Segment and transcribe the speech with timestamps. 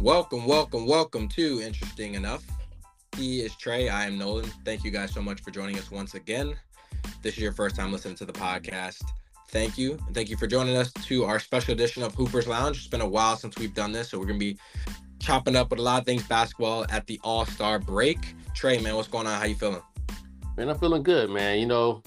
[0.00, 2.42] Welcome, welcome, welcome to Interesting Enough.
[3.18, 3.90] He is Tre.
[3.90, 4.46] I am Nolan.
[4.64, 6.54] Thank you guys so much for joining us once again.
[7.20, 9.02] This is your first time listening to the podcast.
[9.48, 9.98] Thank you.
[10.06, 12.78] And thank you for joining us to our special edition of Hoopers Lounge.
[12.78, 14.58] It's been a while since we've done this, so we're going to be
[15.18, 18.16] chopping up with a lot of things basketball at the All Star break.
[18.54, 19.38] Tre, man, what's going on?
[19.38, 19.82] How you feeling?
[20.56, 21.58] Man, I'm feeling good, man.
[21.58, 22.02] You know,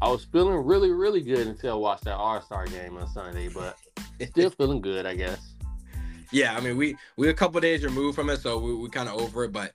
[0.00, 3.50] I was feeling really, really good until I watched that All Star game on Sunday,
[3.50, 3.76] but
[4.18, 5.55] it's still feeling good, I guess.
[6.32, 9.08] Yeah, I mean, we we a couple days removed from it, so we we kind
[9.08, 9.72] of over it, but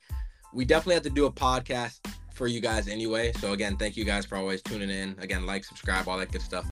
[0.53, 1.99] we definitely have to do a podcast
[2.33, 3.31] for you guys anyway.
[3.33, 5.15] So again, thank you guys for always tuning in.
[5.19, 6.69] Again, like, subscribe, all that good stuff.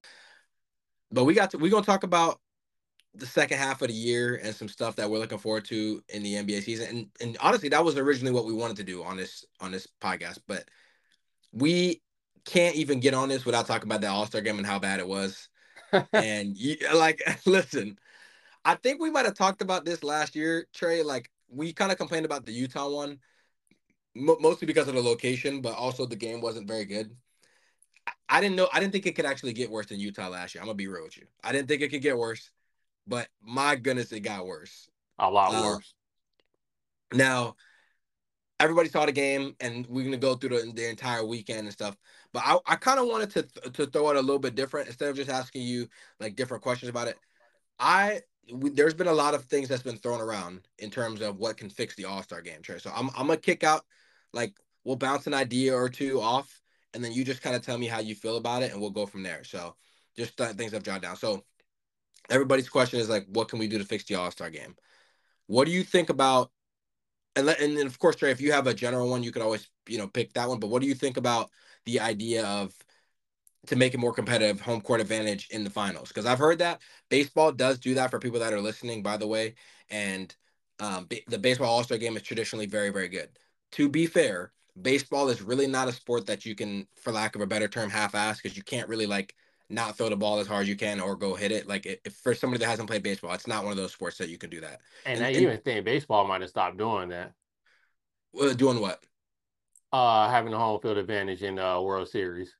[1.12, 2.40] But we got to we're gonna talk about
[3.16, 6.23] the second half of the year and some stuff that we're looking forward to in
[6.23, 6.88] the NBA season.
[6.90, 9.88] And and honestly, that was originally what we wanted to do on this on this
[10.02, 10.66] podcast, but
[11.52, 12.02] we
[12.46, 15.00] can't even get on this without talking about the All Star game and how bad
[15.00, 15.50] it was.
[16.14, 17.98] and you, like, listen,
[18.70, 21.02] I think we might have talked about this last year, Tre.
[21.02, 23.17] Like, we kind of complained about the Utah one,
[24.14, 27.09] mostly because of the location, but also the game wasn't very good.
[28.30, 28.70] I didn't know.
[28.72, 30.62] I didn't think it could actually get worse than Utah last year.
[30.62, 31.25] I'm gonna be real with you.
[31.44, 32.52] I didn't think it could get worse,
[33.08, 34.88] but my goodness, it got worse.
[35.17, 35.95] A lot uh, worse.
[37.12, 37.56] Now,
[38.59, 41.97] everybody saw the game, and we're gonna go through the, the entire weekend and stuff.
[42.34, 44.90] But I, I kind of wanted to th- to throw it a little bit different
[44.90, 45.88] instead of just asking you
[46.20, 47.17] like different questions about it.
[47.80, 48.22] I
[48.53, 51.58] we, there's been a lot of things that's been thrown around in terms of what
[51.58, 52.80] can fix the All Star game, Tre.
[52.80, 53.86] So I'm I'm gonna kick out
[54.33, 56.61] like we'll bounce an idea or two off,
[56.94, 58.89] and then you just kind of tell me how you feel about it, and we'll
[58.89, 59.44] go from there.
[59.44, 59.75] So
[60.17, 61.16] just th- things I've jotted down.
[61.16, 61.44] So
[62.30, 64.75] everybody's question is like, what can we do to fix the All Star game?
[65.47, 66.52] What do you think about
[67.36, 69.41] and let, and then of course, Tre, if you have a general one, you could
[69.41, 70.59] always you know pick that one.
[70.59, 71.50] But what do you think about
[71.86, 72.73] the idea of
[73.68, 76.08] to make it more competitive, home court advantage in the finals?
[76.10, 79.28] Because I've heard that baseball does do that for people that are listening, by the
[79.28, 79.56] way.
[79.90, 80.34] And
[80.80, 83.30] um, the baseball All Star game is traditionally very, very good.
[83.74, 87.42] To be fair, baseball is really not a sport that you can, for lack of
[87.42, 89.36] a better term, half-ass because you can't really like
[89.69, 91.68] not throw the ball as hard as you can or go hit it.
[91.68, 94.30] Like if for somebody that hasn't played baseball, it's not one of those sports that
[94.30, 94.80] you can do that.
[95.06, 97.34] And, and I even think baseball might have stopped doing that.
[98.40, 99.03] Uh, doing what?
[99.92, 102.53] Uh, having the home field advantage in the uh, World Series.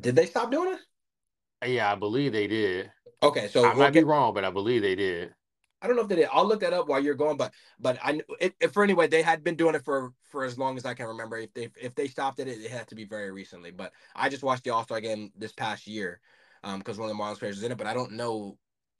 [0.00, 1.70] Did they stop doing it?
[1.70, 2.90] Yeah, I believe they did.
[3.22, 4.00] Okay, so I we'll might get...
[4.00, 5.34] be wrong, but I believe they did.
[5.80, 6.28] I don't know if they did.
[6.32, 9.42] I'll look that up while you're going, but but I if for anyway they had
[9.42, 11.38] been doing it for for as long as I can remember.
[11.38, 13.72] If they if they stopped it, it had to be very recently.
[13.72, 16.20] But I just watched the All Star game this past year,
[16.62, 17.78] um, because one of the Marlins players was in it.
[17.78, 18.58] But I don't know,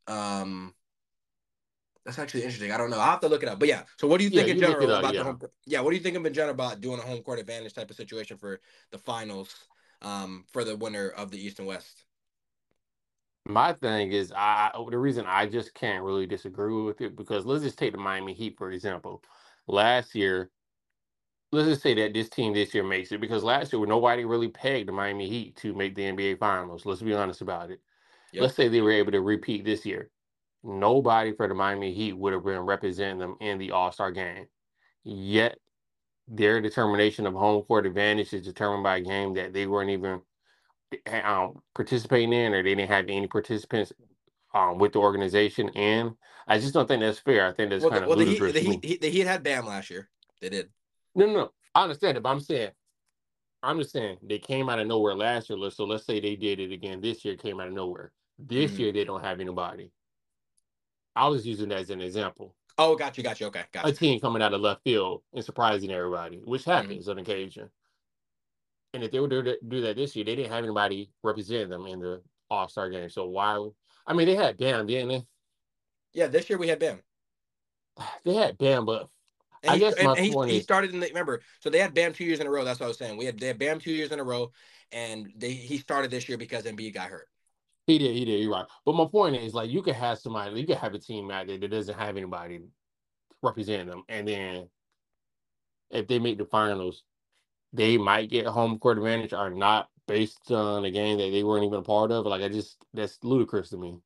[0.08, 0.74] um,
[2.04, 2.72] that's actually interesting.
[2.72, 2.98] I don't know.
[2.98, 3.60] I'll have to look it up.
[3.60, 3.82] But yeah.
[3.98, 5.20] So what do you think yeah, in general up, about yeah.
[5.20, 5.40] the home?
[5.66, 5.80] Yeah.
[5.82, 8.38] What do you think in general about doing a home court advantage type of situation
[8.38, 8.60] for
[8.90, 9.54] the finals,
[10.02, 12.04] um, for the winner of the East and West?
[13.44, 17.64] My thing is, I the reason I just can't really disagree with it because let's
[17.64, 19.22] just take the Miami Heat for example.
[19.66, 20.50] Last year,
[21.50, 24.48] let's just say that this team this year makes it because last year nobody really
[24.48, 26.86] pegged the Miami Heat to make the NBA Finals.
[26.86, 27.80] Let's be honest about it.
[28.32, 28.42] Yep.
[28.42, 30.10] Let's say they were able to repeat this year.
[30.62, 34.46] Nobody for the Miami Heat would have been representing them in the All Star game.
[35.02, 35.58] Yet
[36.28, 40.20] their determination of home court advantage is determined by a game that they weren't even
[41.22, 43.92] um, participating in, or they didn't have any participants
[44.54, 45.68] um, with the organization.
[45.70, 46.12] And
[46.46, 47.46] I just don't think that's fair.
[47.46, 48.52] I think that's well, kind of well, ludicrous.
[48.52, 50.08] The Heat, the, Heat, the Heat had Bam last year.
[50.40, 50.68] They did.
[51.14, 51.52] No, no, no.
[51.74, 52.70] I understand it, but I'm saying,
[53.62, 55.70] I'm just saying they came out of nowhere last year.
[55.70, 58.12] So let's say they did it again this year, came out of nowhere.
[58.38, 58.80] This mm-hmm.
[58.80, 59.90] year they don't have anybody.
[61.14, 62.54] I was using that as an example.
[62.78, 63.46] Oh, got you, got you.
[63.46, 66.70] Okay, got a team coming out of left field and surprising everybody, which mm-hmm.
[66.70, 67.10] happens mm-hmm.
[67.10, 67.70] on occasion.
[68.94, 71.86] And if they were to do that this year, they didn't have anybody representing them
[71.86, 73.08] in the All Star game.
[73.08, 73.68] So why?
[74.06, 75.22] I mean, they had Bam, didn't they?
[76.12, 77.00] Yeah, this year we had Bam.
[78.24, 79.08] They had Bam, but
[79.62, 81.40] and I he, guess my point he, is, he started in the remember.
[81.60, 82.64] So they had Bam two years in a row.
[82.64, 83.16] That's what I was saying.
[83.16, 84.50] We had they had Bam two years in a row,
[84.90, 87.28] and they he started this year because Embiid got hurt.
[87.92, 88.40] He did, he did.
[88.40, 88.64] You're right.
[88.86, 91.46] But my point is, like, you could have somebody, you could have a team out
[91.46, 92.60] there that doesn't have anybody
[93.42, 94.68] representing them, and then
[95.90, 97.02] if they make the finals,
[97.74, 101.64] they might get home court advantage or not based on a game that they weren't
[101.64, 102.24] even a part of.
[102.24, 103.98] Like, I just that's ludicrous to me.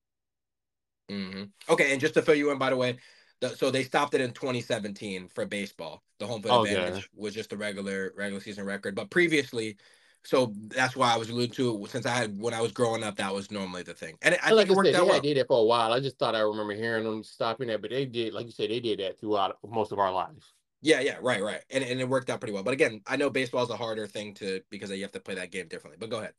[1.08, 1.44] Mm-hmm.
[1.72, 2.96] Okay, and just to fill you in, by the way,
[3.40, 6.02] the, so they stopped it in 2017 for baseball.
[6.18, 6.74] The home field okay.
[6.74, 9.76] advantage was just a regular regular season record, but previously
[10.26, 11.90] so that's why I was alluding to it.
[11.90, 14.50] Since I had when I was growing up, that was normally the thing, and I
[14.50, 15.20] like think it worked said, out well.
[15.20, 15.92] did it for a while.
[15.92, 18.70] I just thought I remember hearing them stopping that, but they did, like you said,
[18.70, 20.52] they did that throughout most of our lives.
[20.82, 22.62] Yeah, yeah, right, right, and and it worked out pretty well.
[22.62, 25.36] But again, I know baseball is a harder thing to because you have to play
[25.36, 25.98] that game differently.
[25.98, 26.34] But go ahead.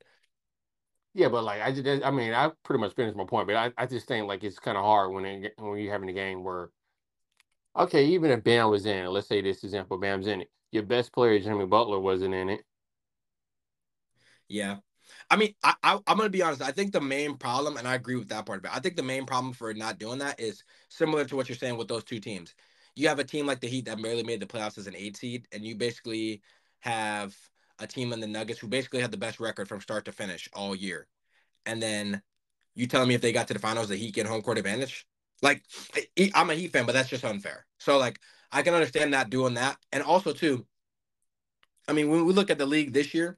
[1.13, 3.71] Yeah, but like I just, I mean, I pretty much finished my point, but I,
[3.77, 6.43] I just think like it's kind of hard when it, when you're having a game
[6.43, 6.69] where
[7.77, 10.49] Okay, even if Bam was in it, let's say this example, Bam's in it.
[10.71, 12.61] Your best player, Jimmy Butler, wasn't in it.
[14.49, 14.77] Yeah.
[15.29, 16.61] I mean, I, I am gonna be honest.
[16.61, 18.75] I think the main problem, and I agree with that part of it.
[18.75, 21.77] I think the main problem for not doing that is similar to what you're saying
[21.77, 22.53] with those two teams.
[22.95, 25.17] You have a team like the Heat that barely made the playoffs as an eight
[25.17, 26.41] seed, and you basically
[26.79, 27.35] have
[27.79, 30.49] a team in the Nuggets who basically had the best record from start to finish
[30.53, 31.07] all year.
[31.65, 32.21] And then
[32.75, 35.05] you telling me if they got to the finals, the Heat get home court advantage?
[35.41, 35.63] Like,
[36.33, 37.65] I'm a Heat fan, but that's just unfair.
[37.79, 38.19] So, like,
[38.51, 39.77] I can understand not doing that.
[39.91, 40.65] And also, too,
[41.87, 43.37] I mean, when we look at the league this year,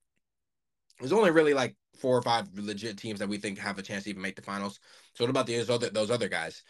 [1.00, 4.06] there's only really like four or five legit teams that we think have a chance
[4.06, 4.80] to even make the finals.
[5.14, 6.64] So what about those other those other guys?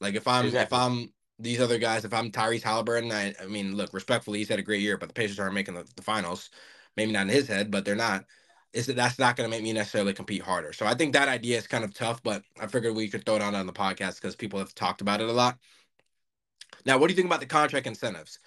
[0.00, 0.76] Like if I'm exactly.
[0.76, 4.48] if I'm these other guys, if I'm Tyrese Halliburton, I, I mean, look, respectfully, he's
[4.48, 6.50] had a great year, but the Pacers aren't making the, the finals.
[6.96, 8.24] Maybe not in his head, but they're not.
[8.72, 10.72] Is that that's not going to make me necessarily compete harder?
[10.72, 13.36] So I think that idea is kind of tough, but I figured we could throw
[13.36, 15.58] it on on the podcast because people have talked about it a lot.
[16.84, 18.38] Now, what do you think about the contract incentives?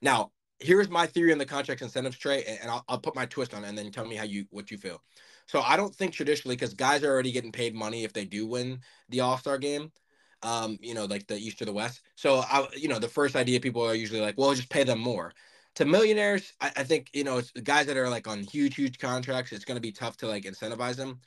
[0.00, 3.54] Now, here's my theory on the contract incentives, Tre, and I'll, I'll put my twist
[3.54, 5.02] on it, and then tell me how you what you feel.
[5.46, 8.46] So I don't think traditionally, because guys are already getting paid money if they do
[8.46, 9.92] win the All Star game.
[10.42, 12.02] Um, you know, like the East or the West.
[12.14, 15.00] So I, you know, the first idea people are usually like, well, just pay them
[15.00, 15.32] more.
[15.76, 18.98] To millionaires, I, I think you know, it's guys that are like on huge, huge
[18.98, 19.52] contracts.
[19.52, 21.20] It's going to be tough to like incentivize them.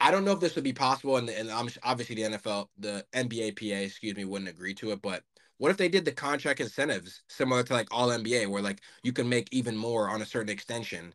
[0.00, 3.56] I don't know if this would be possible, and and obviously the NFL, the NBA
[3.58, 5.02] PA, excuse me, wouldn't agree to it.
[5.02, 5.22] But
[5.58, 9.12] what if they did the contract incentives similar to like All NBA, where like you
[9.12, 11.14] can make even more on a certain extension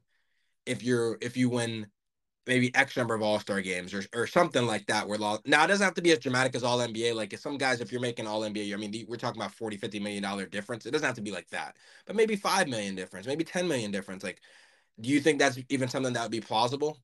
[0.66, 1.88] if you're if you win
[2.48, 5.08] maybe X number of All Star games or or something like that.
[5.08, 7.16] Where law now it doesn't have to be as dramatic as All NBA.
[7.16, 9.78] Like if some guys, if you're making All NBA, I mean we're talking about 40,
[9.78, 10.86] 50 million dollar difference.
[10.86, 11.76] It doesn't have to be like that,
[12.06, 14.24] but maybe five million difference, maybe 10 million difference.
[14.24, 14.42] Like,
[15.00, 16.98] do you think that's even something that would be plausible?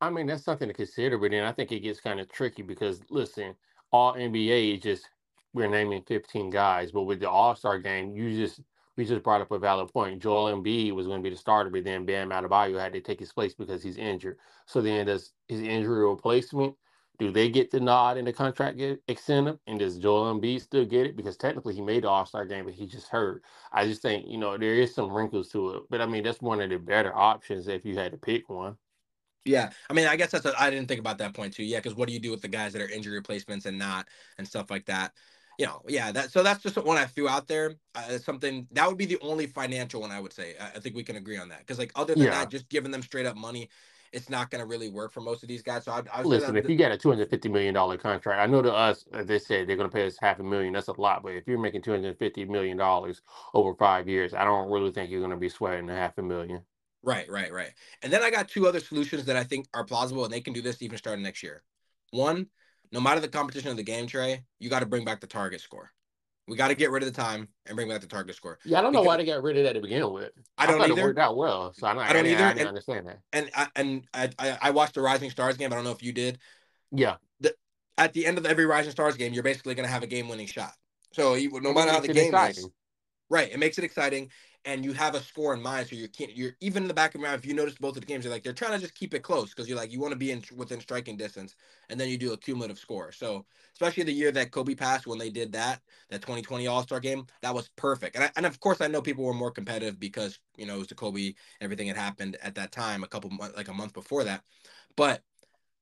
[0.00, 2.62] I mean, that's something to consider, but then I think it gets kind of tricky
[2.62, 3.54] because listen,
[3.90, 5.08] all NBA is just
[5.52, 8.60] we're naming 15 guys, but with the All Star game, you just
[8.96, 10.20] we just brought up a valid point.
[10.20, 13.20] Joel Embiid was going to be the starter, but then Bam Adebayo had to take
[13.20, 14.38] his place because he's injured.
[14.66, 16.74] So then does his injury replacement?
[17.18, 21.06] Do they get the nod in the contract extend And does Joel Embiid still get
[21.06, 21.16] it?
[21.16, 23.42] Because technically he made the All Star game, but he just hurt.
[23.72, 25.82] I just think, you know, there is some wrinkles to it.
[25.90, 28.76] But I mean, that's one of the better options if you had to pick one.
[29.44, 31.62] Yeah, I mean, I guess that's I didn't think about that point too.
[31.64, 34.06] Yeah, because what do you do with the guys that are injury replacements and not
[34.36, 35.12] and stuff like that?
[35.58, 36.12] You know, yeah.
[36.12, 37.74] That so that's just one I threw out there.
[37.94, 40.54] Uh, something that would be the only financial one I would say.
[40.60, 42.30] I, I think we can agree on that because like other than yeah.
[42.30, 43.68] that, just giving them straight up money,
[44.12, 45.84] it's not going to really work for most of these guys.
[45.84, 46.56] So I, I listen.
[46.56, 49.04] If the, you get a two hundred fifty million dollar contract, I know to us
[49.12, 50.72] they said they're going to pay us half a million.
[50.72, 53.20] That's a lot, but if you're making two hundred fifty million dollars
[53.52, 56.22] over five years, I don't really think you're going to be sweating a half a
[56.22, 56.62] million.
[57.02, 57.72] Right, right, right.
[58.02, 60.52] And then I got two other solutions that I think are plausible, and they can
[60.52, 61.62] do this even starting next year.
[62.10, 62.46] One,
[62.92, 65.60] no matter the competition of the game, Tre, you got to bring back the target
[65.60, 65.90] score.
[66.46, 68.58] We got to get rid of the time and bring back the target score.
[68.64, 70.30] Yeah, I don't know why they got rid of that to begin with.
[70.56, 71.00] I don't I either.
[71.00, 72.44] It worked out well, so I don't, I don't I, either.
[72.44, 73.18] I, didn't and, understand that.
[73.34, 75.72] And I, and I, I watched the Rising Stars game.
[75.72, 76.38] I don't know if you did.
[76.90, 77.16] Yeah.
[77.40, 77.54] The,
[77.98, 80.46] at the end of every Rising Stars game, you're basically going to have a game-winning
[80.46, 80.72] shot.
[81.12, 82.64] So no matter how the game exciting.
[82.64, 82.70] is,
[83.28, 83.52] right?
[83.52, 84.30] It makes it exciting,
[84.64, 86.36] and you have a score in mind, so you can't.
[86.36, 87.38] You're even in the back of your mind.
[87.38, 89.20] If you notice both of the games, you're like they're trying to just keep it
[89.20, 91.54] close because you're like you want to be in within striking distance,
[91.88, 93.12] and then you do a cumulative score.
[93.12, 95.80] So especially the year that Kobe passed when they did that,
[96.10, 98.16] that 2020 All Star game, that was perfect.
[98.16, 100.78] And I, and of course I know people were more competitive because you know it
[100.78, 104.24] was the Kobe everything had happened at that time a couple like a month before
[104.24, 104.42] that,
[104.96, 105.22] but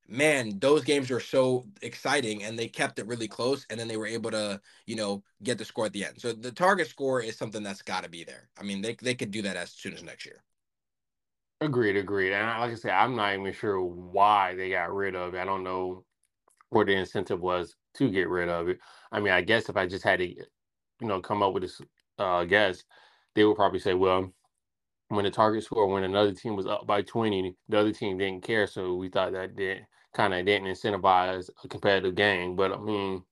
[0.09, 3.97] man, those games were so exciting and they kept it really close and then they
[3.97, 6.21] were able to, you know, get the score at the end.
[6.21, 8.49] So the target score is something that's got to be there.
[8.59, 10.43] I mean, they they could do that as soon as next year.
[11.61, 12.33] Agreed, agreed.
[12.33, 15.39] And like I said, I'm not even sure why they got rid of it.
[15.39, 16.05] I don't know
[16.71, 18.79] what the incentive was to get rid of it.
[19.13, 20.47] I mean, I guess if I just had to, you
[21.03, 21.81] know, come up with this
[22.19, 22.85] uh guess,
[23.35, 24.33] they would probably say, well,
[25.09, 28.43] when the target score when another team was up by 20 the other team didn't
[28.43, 29.87] care so we thought that did
[30.17, 32.57] kind of didn't incentivize a competitive game.
[32.57, 33.23] But I mean,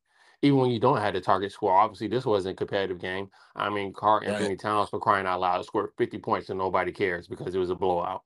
[0.42, 3.30] even when you don't have the target score, obviously this wasn't a competitive game.
[3.56, 4.60] I mean, Karl-Anthony right.
[4.60, 7.74] Towns for crying out loud scored 50 points and nobody cares because it was a
[7.74, 8.22] blowout.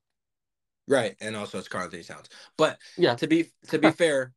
[0.89, 2.29] Right, and also it's Karl-Anthony Towns.
[2.57, 4.33] But yeah, to be to be fair,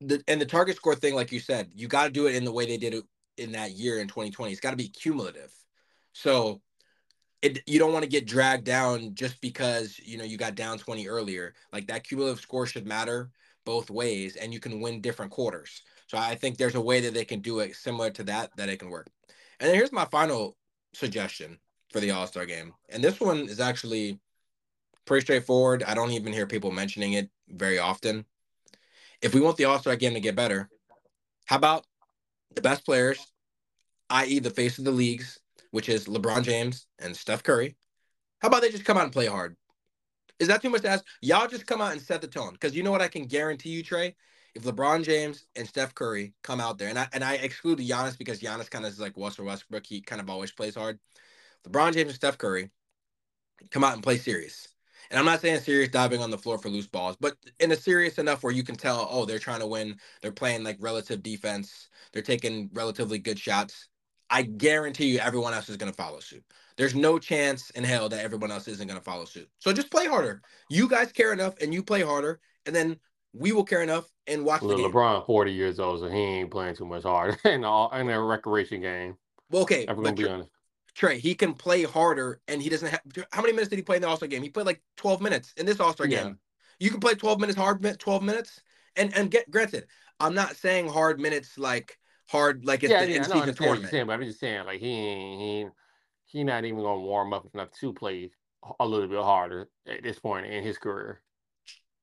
[0.00, 2.44] the and the target score thing, like you said, you got to do it in
[2.44, 3.04] the way they did it
[3.36, 4.52] in that year in 2020.
[4.52, 5.52] It's got to be cumulative.
[6.12, 6.60] So
[7.44, 10.78] it, you don't want to get dragged down just because you know you got down
[10.78, 11.54] 20 earlier.
[11.72, 13.30] Like that cumulative score should matter
[13.66, 15.82] both ways and you can win different quarters.
[16.06, 18.70] So i think there's a way that they can do it similar to that that
[18.70, 19.08] it can work.
[19.60, 20.56] And then here's my final
[20.94, 21.58] suggestion
[21.92, 24.18] for the all-star game and this one is actually
[25.04, 25.82] pretty straightforward.
[25.82, 28.24] I don't even hear people mentioning it very often.
[29.20, 30.70] If we want the all-star game to get better
[31.44, 31.84] how about
[32.54, 33.18] the best players
[34.10, 35.40] i.e., the face of the leagues,
[35.74, 37.74] which is LeBron James and Steph Curry,
[38.38, 39.56] how about they just come out and play hard?
[40.38, 41.04] Is that too much to ask?
[41.20, 42.52] Y'all just come out and set the tone.
[42.52, 44.14] Because you know what I can guarantee you, Tre?
[44.54, 48.16] If LeBron James and Steph Curry come out there, and I and I exclude Giannis
[48.16, 49.84] because Giannis kind of is like Russell Westbrook.
[49.84, 51.00] He kind of always plays hard.
[51.66, 52.70] LeBron James and Steph Curry
[53.72, 54.68] come out and play serious.
[55.10, 57.76] And I'm not saying serious diving on the floor for loose balls, but in a
[57.76, 59.98] serious enough where you can tell, oh, they're trying to win.
[60.22, 61.88] They're playing like relative defense.
[62.12, 63.88] They're taking relatively good shots.
[64.34, 66.42] I guarantee you everyone else is going to follow suit.
[66.76, 69.48] There's no chance in hell that everyone else isn't going to follow suit.
[69.60, 70.42] So just play harder.
[70.68, 72.98] You guys care enough and you play harder, and then
[73.32, 74.90] we will care enough and watch well, the game.
[74.90, 78.20] LeBron, 40 years old, so he ain't playing too much hard in, all, in a
[78.20, 79.16] recreation game.
[79.50, 79.84] Well, okay.
[79.86, 80.50] We're going to be honest.
[80.96, 83.00] Tre, he can play harder and he doesn't have
[83.30, 84.42] how many minutes did he play in the All-Star game?
[84.42, 86.24] He played like 12 minutes in this All-Star yeah.
[86.24, 86.38] game.
[86.80, 88.60] You can play 12 minutes hard 12 minutes.
[88.96, 89.86] And and get granted,
[90.20, 93.90] I'm not saying hard minutes like hard like it's yeah, the yeah, in-season tournament.
[93.90, 97.46] Saying, but I'm just saying like he ain't he he not even gonna warm up
[97.54, 98.30] enough to play
[98.80, 101.20] a little bit harder at this point in his career.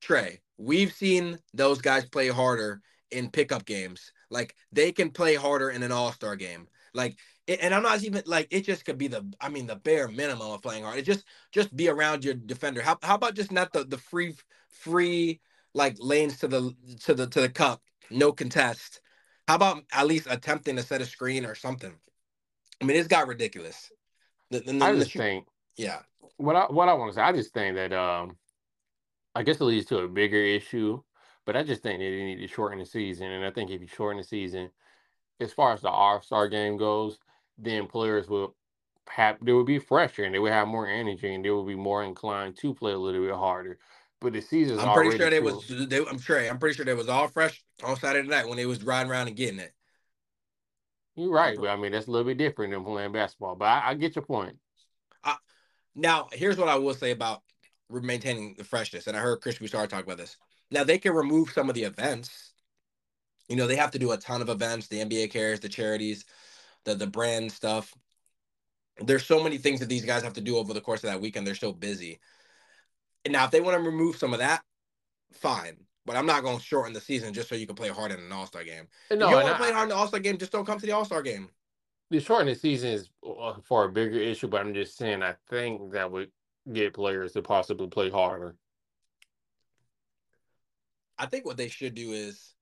[0.00, 4.12] Tre, we've seen those guys play harder in pickup games.
[4.30, 6.68] Like they can play harder in an all-star game.
[6.94, 7.16] Like
[7.48, 10.50] and I'm not even like it just could be the I mean the bare minimum
[10.52, 10.98] of playing hard.
[10.98, 12.80] It just just be around your defender.
[12.80, 14.34] How how about just not the the free
[14.68, 15.40] free
[15.74, 16.74] like lanes to the
[17.04, 19.00] to the to the cup, no contest.
[19.48, 21.92] How about at least attempting to set a screen or something?
[22.80, 23.90] I mean, it's got ridiculous.
[24.50, 25.46] The, the, the, I just think,
[25.76, 26.00] yeah.
[26.36, 28.36] What I what I want to say, I just think that um,
[29.34, 31.02] I guess it leads to a bigger issue,
[31.46, 33.80] but I just think that they need to shorten the season, and I think if
[33.80, 34.70] you shorten the season,
[35.40, 37.18] as far as the All Star game goes,
[37.58, 38.54] then players will
[39.08, 41.74] have they would be fresher and they would have more energy and they would be
[41.74, 43.78] more inclined to play a little bit harder.
[44.22, 46.94] But the season's I'm pretty sure they was they, I'm sure I'm pretty sure they
[46.94, 49.72] was all fresh on Saturday night when they was riding around and getting it.
[51.16, 53.56] You're right, but I mean that's a little bit different than playing basketball.
[53.56, 54.56] But I, I get your point.
[55.24, 55.34] Uh,
[55.94, 57.42] now, here's what I will say about
[57.90, 60.36] maintaining the freshness, and I heard Chris Broussard talk about this.
[60.70, 62.52] Now they can remove some of the events.
[63.48, 64.86] You know, they have to do a ton of events.
[64.86, 66.24] The NBA cares, the charities,
[66.84, 67.92] the the brand stuff.
[68.98, 71.20] There's so many things that these guys have to do over the course of that
[71.20, 71.46] weekend.
[71.46, 72.20] They're so busy.
[73.24, 74.62] And now, if they want to remove some of that,
[75.32, 75.76] fine.
[76.04, 78.18] But I'm not going to shorten the season just so you can play hard in
[78.18, 78.88] an All Star game.
[79.10, 80.80] No, if you want to play hard in the All Star game, just don't come
[80.80, 81.48] to the All Star game.
[82.10, 85.34] The shortening the season is uh, for a bigger issue, but I'm just saying I
[85.48, 86.30] think that would
[86.72, 88.56] get players to possibly play harder.
[91.18, 92.54] I think what they should do is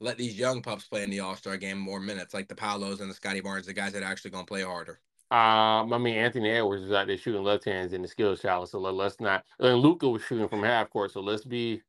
[0.00, 3.00] let these young pups play in the All Star game more minutes, like the Paolos
[3.00, 5.00] and the Scottie Barnes, the guys that are actually going to play harder.
[5.32, 8.68] Um, I mean, Anthony Edwards was out there shooting left hands in the skills challenge,
[8.68, 9.44] so let, us not.
[9.60, 11.80] And Luka was shooting from half court, so let's be.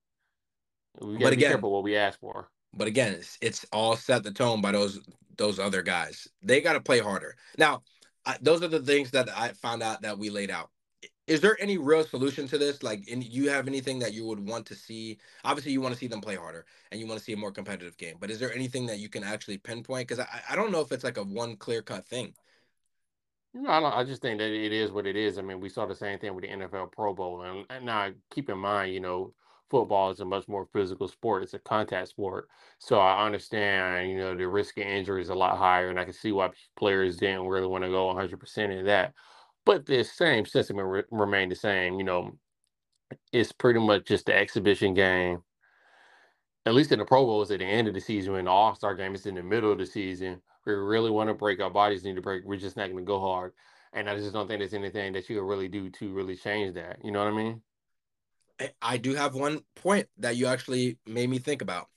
[1.02, 2.48] We got to be careful what we ask for.
[2.74, 5.02] But again, it's, it's all set the tone by those
[5.36, 6.26] those other guys.
[6.42, 7.36] They got to play harder.
[7.58, 7.82] Now,
[8.26, 10.70] I, those are the things that I found out that we laid out
[11.26, 12.84] is there any real solution to this?
[12.84, 15.20] Like, and you have anything that you would want to see?
[15.46, 17.52] Obviously, you want to see them play harder, and you want to see a more
[17.52, 18.18] competitive game.
[18.20, 20.08] But is there anything that you can actually pinpoint?
[20.08, 22.34] Because I, I don't know if it's like a one clear cut thing.
[23.54, 25.38] No, I, don't, I just think that it is what it is.
[25.38, 28.10] I mean, we saw the same thing with the NFL Pro Bowl, and, and now
[28.32, 29.34] keep in mind, you know,
[29.70, 31.44] football is a much more physical sport.
[31.44, 35.36] It's a contact sport, so I understand, you know, the risk of injury is a
[35.36, 38.72] lot higher, and I can see why players didn't really want to go 100 percent
[38.74, 39.14] in that.
[39.66, 42.00] But the same sentiment re- remained the same.
[42.00, 42.38] You know,
[43.32, 45.44] it's pretty much just the exhibition game.
[46.66, 48.36] At least in the Pro Bowl, it's at the end of the season.
[48.36, 50.42] In the All Star game, it's in the middle of the season.
[50.66, 51.60] We really want to break.
[51.60, 52.44] Our bodies need to break.
[52.46, 53.52] We're just not going to go hard.
[53.92, 56.76] And I just don't think there's anything that you can really do to really change
[56.76, 57.00] that.
[57.04, 57.62] You know what I mean?
[58.82, 61.90] I do have one point that you actually made me think about.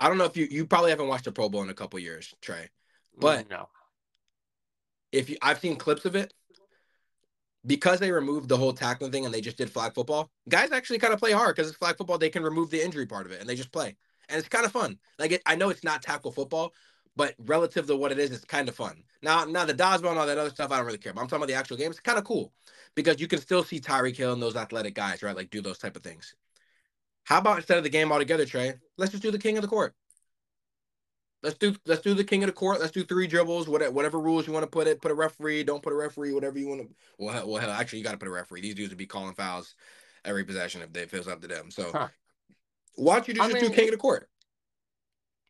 [0.00, 1.98] I don't know if you you probably haven't watched the Pro Bowl in a couple
[1.98, 2.68] years, Tre,
[3.16, 3.68] but no.
[5.12, 6.32] If you, I've seen clips of it,
[7.66, 10.98] because they removed the whole tackling thing and they just did flag football, guys actually
[10.98, 12.18] kind of play hard because it's flag football.
[12.18, 13.96] They can remove the injury part of it and they just play,
[14.28, 14.98] and it's kind of fun.
[15.18, 16.72] Like it, I know it's not tackle football,
[17.16, 19.04] but relative to what it is, it's kind of fun.
[19.22, 21.12] Now, now the dodgeball and all that other stuff, I don't really care.
[21.12, 21.90] But I'm talking about the actual game.
[21.90, 22.52] It's kind of cool
[22.94, 25.36] because you can still see Tyreek Hill and those athletic guys, right?
[25.36, 26.34] Like do those type of things.
[27.24, 28.74] How about instead of the game altogether, Tre?
[28.98, 29.94] Let's just do the king of the court.
[31.42, 32.80] Let's do let's do the king of the court.
[32.80, 35.00] Let's do three dribbles, whatever, whatever rules you want to put it.
[35.00, 35.64] Put a referee.
[35.64, 36.32] Don't put a referee.
[36.32, 36.88] Whatever you want to.
[37.18, 38.60] Well, hell, well, hell, actually, you got to put a referee.
[38.60, 39.74] These dudes would be calling fouls
[40.24, 41.70] every possession if they feels up to them.
[41.70, 42.08] So, huh.
[42.94, 44.28] why don't you just, just mean, do king of the court?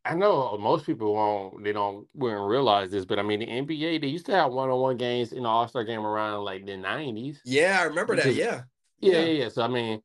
[0.04, 1.62] I know most people won't.
[1.62, 4.70] They don't wouldn't realize this, but I mean, the NBA they used to have one
[4.70, 7.40] on one games in the All Star game around like the nineties.
[7.44, 8.34] Yeah, I remember that.
[8.34, 8.62] Yeah.
[9.00, 9.20] yeah.
[9.20, 10.00] Yeah, yeah, So I mean,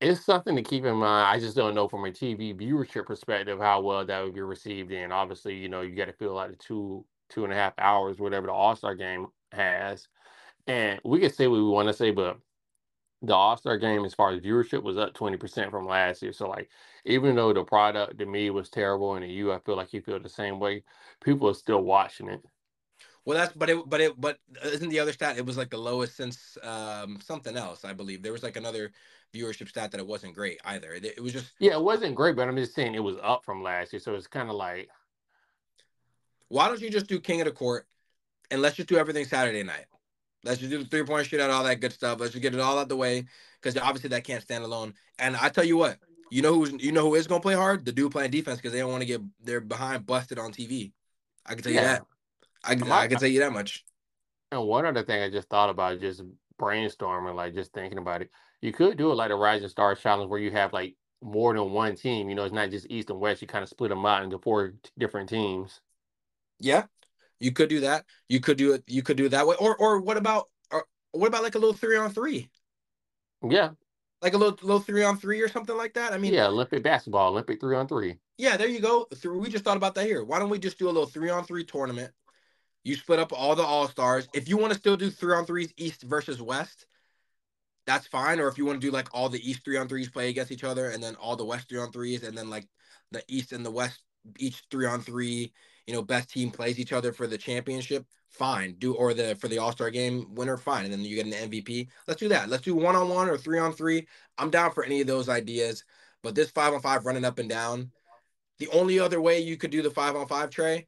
[0.00, 1.26] it's something to keep in mind.
[1.26, 4.92] I just don't know from a TV viewership perspective how well that would be received.
[4.92, 7.74] And obviously, you know, you got to feel like the two two and a half
[7.78, 10.08] hours, whatever the All Star game has.
[10.66, 12.38] And we can say what we want to say, but
[13.22, 16.32] the All Star game, as far as viewership, was up 20% from last year.
[16.32, 16.70] So, like,
[17.04, 20.02] even though the product to me was terrible, and to you, I feel like you
[20.02, 20.84] feel the same way,
[21.24, 22.42] people are still watching it.
[23.24, 25.36] Well, that's but it but it but isn't the other stat?
[25.36, 27.84] It was like the lowest since um something else.
[27.84, 28.92] I believe there was like another
[29.36, 30.92] viewership stat that it wasn't great either.
[30.92, 33.44] It, it was just yeah, it wasn't great, but I'm just saying it was up
[33.44, 34.88] from last year, so it's kind of like
[36.48, 37.86] why don't you just do King of the Court
[38.50, 39.86] and let's just do everything Saturday night.
[40.44, 42.20] Let's just do the three point shootout, all that good stuff.
[42.20, 43.26] Let's just get it all out the way
[43.60, 44.94] because obviously that can't stand alone.
[45.18, 45.98] And I tell you what,
[46.30, 47.84] you know who's you know who is gonna play hard?
[47.84, 50.92] The dude playing defense because they don't want to get their behind busted on TV.
[51.44, 51.80] I can tell yeah.
[51.80, 52.04] you that.
[52.64, 53.84] I, I, I can tell you that much.
[54.52, 56.22] And one other thing I just thought about, just
[56.60, 58.30] brainstorming, like just thinking about it,
[58.62, 61.70] you could do it like a Rising Stars Challenge where you have like more than
[61.70, 62.28] one team.
[62.28, 63.42] You know, it's not just East and West.
[63.42, 65.80] You kind of split them out into four different teams.
[66.58, 66.84] Yeah,
[67.40, 68.04] you could do that.
[68.28, 68.84] You could do it.
[68.86, 69.56] You could do it that way.
[69.60, 72.50] Or or what about or what about like a little three on three?
[73.48, 73.70] Yeah,
[74.22, 76.12] like a little little three on three or something like that.
[76.12, 78.18] I mean, yeah, Olympic basketball, Olympic three on three.
[78.38, 79.06] Yeah, there you go.
[79.24, 80.24] We just thought about that here.
[80.24, 82.12] Why don't we just do a little three on three tournament?
[82.84, 84.28] You split up all the all stars.
[84.32, 86.86] If you want to still do three on threes, East versus West,
[87.86, 88.40] that's fine.
[88.40, 90.52] Or if you want to do like all the East three on threes play against
[90.52, 92.66] each other, and then all the West three on threes, and then like
[93.12, 94.02] the East and the West
[94.38, 95.52] each three on three,
[95.86, 98.74] you know, best team plays each other for the championship, fine.
[98.78, 100.84] Do or the for the All Star game winner, fine.
[100.84, 101.88] And then you get an MVP.
[102.08, 102.48] Let's do that.
[102.48, 104.06] Let's do one on one or three on three.
[104.38, 105.84] I'm down for any of those ideas.
[106.22, 107.92] But this five on five running up and down,
[108.58, 110.86] the only other way you could do the five on five Tre,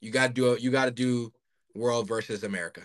[0.00, 0.60] you got to do it.
[0.60, 1.32] You got to do
[1.74, 2.82] world versus America.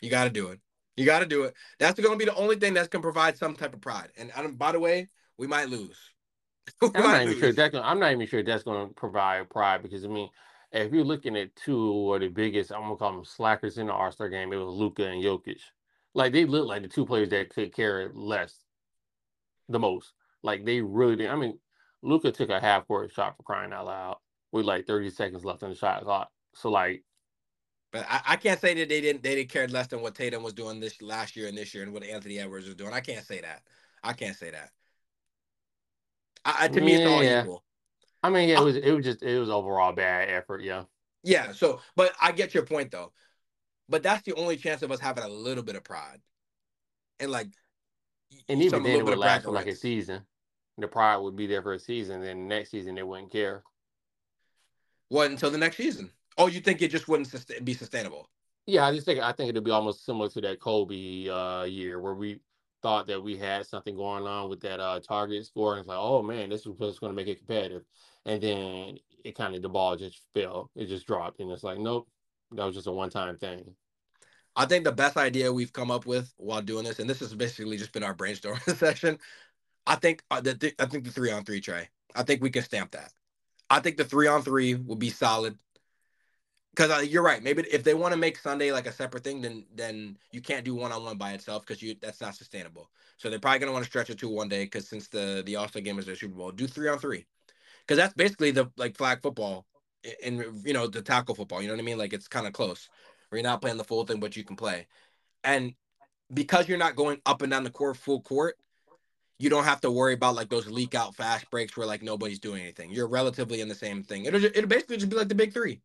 [0.00, 0.60] You got to do it.
[0.96, 1.54] You got to do it.
[1.78, 4.10] That's going to be the only thing that's going to provide some type of pride.
[4.16, 5.08] And by the way,
[5.38, 5.98] we might lose.
[6.82, 7.38] we I'm, might not lose.
[7.38, 10.28] Sure that's gonna, I'm not even sure that's going to provide pride because I mean,
[10.72, 13.92] if you're looking at two of the biggest, I'm gonna call them slackers in the
[13.92, 15.60] All Star game, it was Luka and Jokic.
[16.14, 18.54] Like they look like the two players that could carry less,
[19.68, 20.12] the most.
[20.42, 21.30] Like they really did.
[21.30, 21.58] I mean,
[22.02, 24.16] Luka took a half court shot for crying out loud
[24.50, 26.30] with like 30 seconds left in the shot clock.
[26.54, 27.04] So like,
[27.92, 30.42] but I, I, can't say that they didn't they didn't care less than what Tatum
[30.42, 32.92] was doing this last year and this year and what Anthony Edwards was doing.
[32.92, 33.62] I can't say that.
[34.02, 34.70] I can't say that.
[36.44, 37.62] I, to me, it's all equal.
[38.22, 40.62] I mean, yeah, it was it was just it was overall bad effort.
[40.62, 40.84] Yeah.
[41.22, 41.52] Yeah.
[41.52, 43.12] So, but I get your point though.
[43.88, 46.20] But that's the only chance of us having a little bit of pride,
[47.20, 47.48] and like,
[48.48, 50.22] and even then it would last for like a season.
[50.78, 52.22] The pride would be there for a season.
[52.22, 53.62] Then next season they wouldn't care.
[55.08, 56.10] What until the next season?
[56.38, 58.28] Oh, you think it just wouldn't be sustainable?
[58.66, 62.00] Yeah, I just think I think it'll be almost similar to that Kobe uh, year
[62.00, 62.40] where we
[62.82, 65.98] thought that we had something going on with that uh, target score, and it's like,
[66.00, 67.82] oh man, this is what's going to make it competitive
[68.24, 70.70] and then it kind of the ball just fell.
[70.74, 72.08] It just dropped, and it's like, nope,
[72.52, 73.74] that was just a one time thing.
[74.54, 77.34] I think the best idea we've come up with while doing this, and this has
[77.34, 79.18] basically just been our brainstorming session.
[79.86, 81.88] I think uh, the I think the three on three Tre.
[82.14, 83.12] I think we can stamp that.
[83.70, 85.58] I think the three on three will be solid.
[86.74, 87.42] Because you're right.
[87.42, 90.64] Maybe if they want to make Sunday like a separate thing, then then you can't
[90.64, 92.90] do one on one by itself because you that's not sustainable.
[93.18, 95.56] So they're probably gonna want to stretch it to one day because since the the
[95.56, 97.26] All Star game is their Super Bowl, do three on three
[97.86, 99.66] because that's basically the like flag football
[100.24, 101.60] and you know the tackle football.
[101.60, 101.98] You know what I mean?
[101.98, 102.88] Like it's kind of close.
[103.28, 104.86] Where you're not playing the full thing, but you can play.
[105.44, 105.74] And
[106.32, 108.56] because you're not going up and down the court full court,
[109.38, 112.38] you don't have to worry about like those leak out fast breaks where like nobody's
[112.38, 112.90] doing anything.
[112.90, 114.24] You're relatively in the same thing.
[114.24, 115.80] It'll just, it'll basically just be like the big three.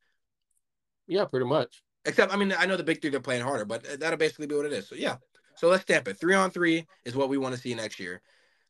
[1.08, 1.84] Yeah, pretty much.
[2.06, 4.56] Except, I mean, I know the big three they're playing harder, but that'll basically be
[4.56, 4.88] what it is.
[4.88, 5.18] So yeah.
[5.56, 6.20] So let's stamp it.
[6.20, 8.22] Three on three is what we want to see next year.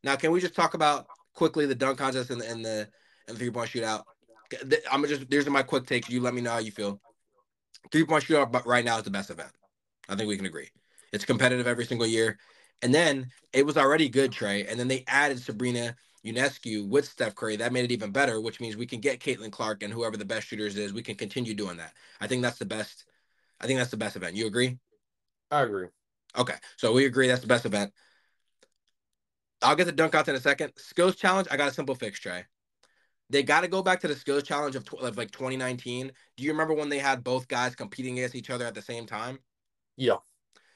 [0.03, 2.89] Now, can we just talk about quickly the dunk contest and the, and the
[3.27, 4.03] and three point shootout.
[4.91, 6.09] I'm just there's my quick takes.
[6.09, 6.99] You let me know how you feel.
[7.91, 9.51] Three point shootout, right now is the best event.
[10.09, 10.69] I think we can agree.
[11.13, 12.37] It's competitive every single year.
[12.81, 14.65] And then it was already good, Tre.
[14.65, 15.95] And then they added Sabrina
[16.33, 17.55] Ionescu with Steph Curry.
[17.57, 20.25] That made it even better, which means we can get Caitlin Clark and whoever the
[20.25, 20.93] best shooters is.
[20.93, 21.93] We can continue doing that.
[22.19, 23.05] I think that's the best.
[23.59, 24.35] I think that's the best event.
[24.35, 24.77] You agree?
[25.51, 25.87] I agree.
[26.37, 27.91] Okay, so we agree that's the best event.
[29.61, 30.73] I'll get the dunk out in a second.
[30.77, 31.47] Skills challenge.
[31.49, 32.45] I got a simple fix, Tre
[33.29, 36.11] they got to go back to the skills challenge of, tw- of like 2019.
[36.37, 39.05] Do you remember when they had both guys competing against each other at the same
[39.05, 39.39] time?
[39.97, 40.17] Yeah.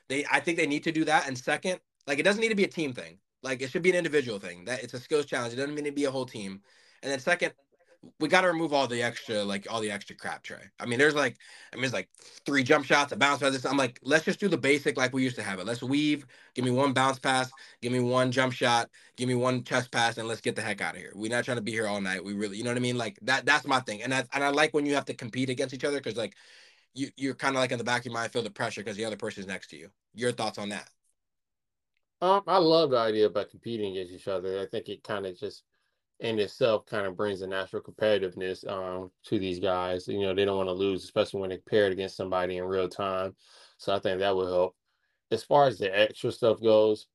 [0.09, 1.27] They I think they need to do that.
[1.27, 3.19] And second, like it doesn't need to be a team thing.
[3.43, 4.65] Like it should be an individual thing.
[4.65, 5.53] That it's a skills challenge.
[5.53, 6.61] It doesn't mean to be a whole team.
[7.03, 7.53] And then second,
[8.19, 10.57] we got to remove all the extra, like all the extra crap, Tre.
[10.79, 11.37] I mean, there's like,
[11.71, 12.09] I mean, it's like
[12.45, 13.63] three jump shots, a bounce pass.
[13.65, 15.65] I'm like, let's just do the basic like we used to have it.
[15.65, 16.25] Let's weave.
[16.55, 17.51] Give me one bounce pass.
[17.81, 18.89] Give me one jump shot.
[19.17, 21.11] Give me one chest pass, and let's get the heck out of here.
[21.15, 22.23] We're not trying to be here all night.
[22.23, 22.97] We really, you know what I mean?
[22.97, 23.45] Like that.
[23.45, 24.01] That's my thing.
[24.01, 26.35] And I and I like when you have to compete against each other because like
[26.93, 28.97] you you're kind of like in the back of your mind feel the pressure because
[28.97, 29.89] the other person's next to you.
[30.15, 30.89] Your thoughts on that?
[32.21, 34.59] Um, I love the idea about competing against each other.
[34.61, 35.63] I think it kind of just
[36.19, 40.07] in itself kind of brings a natural competitiveness um, to these guys.
[40.07, 42.87] You know, they don't want to lose, especially when they're paired against somebody in real
[42.87, 43.35] time.
[43.77, 44.75] So I think that would help.
[45.31, 47.07] As far as the extra stuff goes,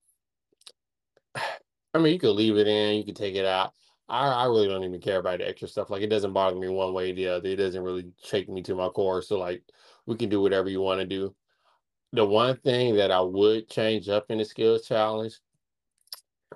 [1.36, 3.74] I mean, you could leave it in, you could take it out.
[4.08, 5.90] I, I really don't even care about the extra stuff.
[5.90, 7.48] Like, it doesn't bother me one way or the other.
[7.48, 9.22] It doesn't really shake me to my core.
[9.22, 9.62] So, like,
[10.06, 11.34] we can do whatever you want to do.
[12.12, 15.40] The one thing that I would change up in the skills challenge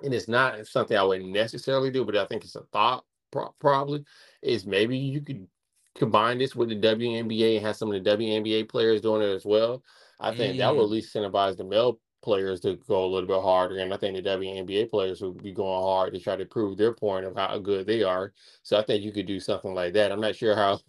[0.03, 3.53] and it's not something I would necessarily do, but I think it's a thought pro-
[3.59, 4.03] probably
[4.41, 5.47] is maybe you could
[5.95, 9.45] combine this with the WNBA and have some of the WNBA players doing it as
[9.45, 9.83] well.
[10.19, 13.27] I think that would at Mm, least incentivize the male players to go a little
[13.27, 16.45] bit harder, and I think the WNBA players will be going hard to try to
[16.45, 18.33] prove their point of how good they are.
[18.63, 20.11] So I think you could do something like that.
[20.11, 20.79] I'm not sure how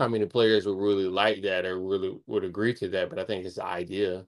[0.00, 3.24] how many players would really like that or really would agree to that, but I
[3.24, 4.26] think it's the idea.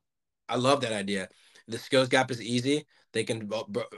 [0.48, 1.28] I love that idea.
[1.68, 2.86] The skills gap is easy.
[3.12, 3.50] They can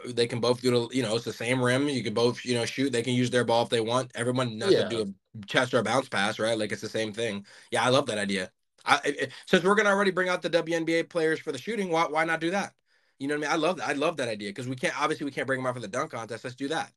[0.07, 1.89] they can both do the you know it's the same rim.
[1.89, 2.93] You can both you know shoot.
[2.93, 4.13] They can use their ball if they want.
[4.15, 6.59] Everyone has to do a chest or a bounce pass, right?
[6.59, 7.47] Like it's the same thing.
[7.71, 8.51] Yeah, I love that idea.
[8.85, 11.91] I, I- I- since we're gonna already bring out the WNBA players for the shooting,
[11.91, 12.75] why why not do that?
[13.19, 13.53] You know what I mean?
[13.53, 13.89] I love that.
[13.89, 15.89] I love that idea because we can't obviously we can't bring them out for the
[15.89, 16.45] dunk contest.
[16.45, 16.93] Let's do that.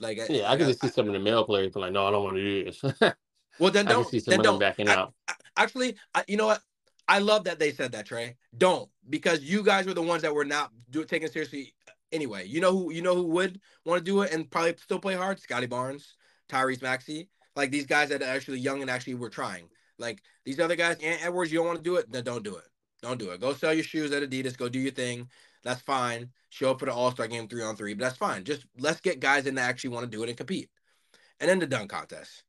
[0.00, 1.80] Like I- Yeah, I like can just see I, some of the male players be
[1.80, 3.14] like, no, I don't want to do this.
[3.58, 4.58] well then don't see some then of don't.
[4.58, 5.14] backing I, out.
[5.28, 6.60] I, actually, I, you know what?
[7.08, 8.36] I love that they said that Tre.
[8.56, 11.74] Don't because you guys were the ones that were not do taking seriously
[12.12, 12.46] anyway.
[12.46, 15.14] You know who you know who would want to do it and probably still play
[15.14, 15.40] hard?
[15.40, 16.14] Scottie Barnes,
[16.50, 19.68] Tyrese Maxey, like these guys that are actually young and actually were trying.
[19.98, 22.56] Like these other guys, Ant Edwards, you don't want to do it, then don't do
[22.56, 22.64] it.
[23.02, 23.40] Don't do it.
[23.40, 24.56] Go sell your shoes at Adidas.
[24.56, 25.28] Go do your thing.
[25.62, 26.30] That's fine.
[26.50, 28.44] Show up for the All Star game three on three, but that's fine.
[28.44, 30.68] Just let's get guys in that actually want to do it and compete.
[31.40, 32.42] And then the dunk contest.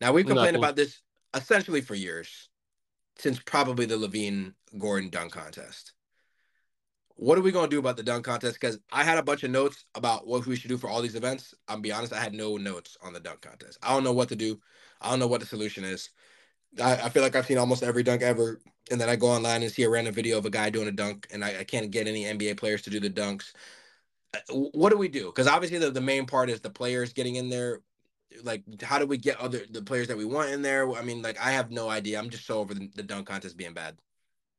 [0.00, 1.00] Now we've complained about this
[1.34, 2.48] essentially for years,
[3.18, 5.92] since probably the LaVine Gordon dunk contest.
[7.16, 8.58] What are we gonna do about the dunk contest?
[8.58, 11.14] Because I had a bunch of notes about what we should do for all these
[11.16, 11.54] events.
[11.68, 13.78] I'll be honest, I had no notes on the dunk contest.
[13.82, 14.60] I don't know what to do.
[15.00, 16.10] I don't know what the solution is.
[16.80, 19.62] I, I feel like I've seen almost every dunk ever, and then I go online
[19.62, 21.90] and see a random video of a guy doing a dunk, and I, I can't
[21.90, 23.52] get any NBA players to do the dunks.
[24.34, 24.38] Uh,
[24.72, 25.26] What do we do?
[25.26, 27.80] Because obviously the, the main part is the players getting in there.
[28.42, 30.90] Like, how do we get other the players that we want in there?
[30.92, 32.18] I mean, like, I have no idea.
[32.18, 33.98] I'm just so over the, the dunk contest being bad.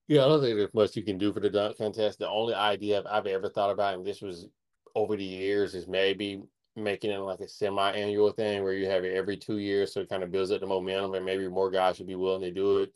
[0.08, 2.20] Yeah, I don't think there's much you can do for the dunk contest.
[2.20, 4.48] The only idea I've, ever thought about, and this was
[4.94, 6.42] over the years, is maybe
[6.76, 10.10] making it like a semi-annual thing where you have it every two years, so it
[10.10, 12.80] kind of builds up the momentum, and maybe more guys should be willing to do
[12.80, 12.94] it,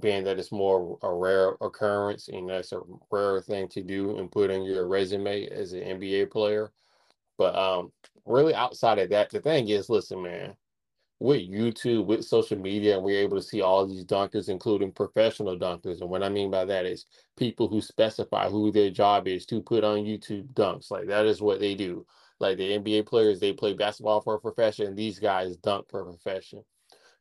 [0.00, 2.80] being that it's more a rare occurrence and that's a
[3.10, 6.72] rare thing to do and put in your resume as an NBA player.
[7.38, 7.92] But um,
[8.26, 10.56] really outside of that, the thing is, listen, man,
[11.20, 15.58] with YouTube, with social media, and we're able to see all these dunkers, including professional
[15.58, 16.00] dunkers.
[16.00, 19.62] And what I mean by that is people who specify who their job is to
[19.62, 20.90] put on YouTube dunks.
[20.90, 22.06] Like that is what they do.
[22.40, 24.94] Like the NBA players, they play basketball for a profession.
[24.94, 26.64] These guys dunk for a profession.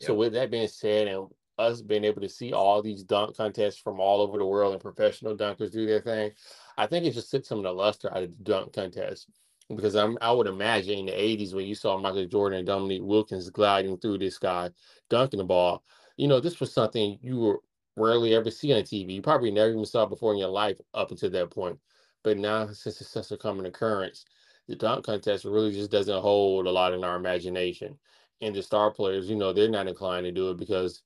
[0.02, 3.78] So with that being said, and us being able to see all these dunk contests
[3.78, 6.32] from all over the world and professional dunkers do their thing,
[6.78, 9.30] I think it just took some of the luster out of the dunk contest.
[9.76, 13.04] Because I'm, I would imagine in the 80s when you saw Michael Jordan and Dominique
[13.04, 14.70] Wilkins gliding through this guy,
[15.10, 15.84] dunking the ball,
[16.18, 17.60] you know, this was something you were
[17.96, 19.14] rarely ever see on TV.
[19.14, 21.80] You probably never even saw before in your life up until that point.
[22.24, 24.26] But now, since it's such a common occurrence,
[24.68, 27.98] the dunk contest really just doesn't hold a lot in our imagination.
[28.42, 31.04] And the star players, you know, they're not inclined to do it because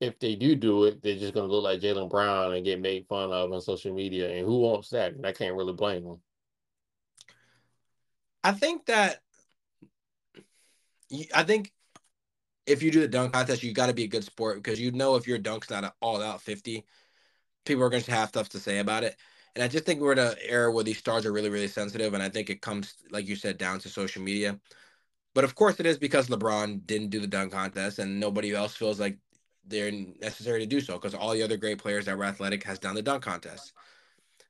[0.00, 2.80] if they do do it, they're just going to look like Jaylen Brown and get
[2.80, 4.30] made fun of on social media.
[4.30, 5.14] And who wants that?
[5.14, 6.20] And I can't really blame them.
[8.44, 9.20] I think that
[11.34, 11.72] I think
[12.66, 14.92] if you do the dunk contest, you got to be a good sport because you
[14.92, 16.84] know if your dunk's not all out 50,
[17.64, 19.16] people are going to have stuff to say about it.
[19.54, 22.14] And I just think we're in an era where these stars are really, really sensitive.
[22.14, 24.58] And I think it comes, like you said, down to social media.
[25.34, 28.74] But of course, it is because LeBron didn't do the dunk contest and nobody else
[28.74, 29.18] feels like
[29.66, 32.78] they're necessary to do so because all the other great players that were athletic has
[32.78, 33.72] done the dunk contest.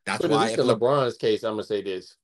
[0.05, 2.17] That's But why in Le- LeBron's case, I'm going to say this.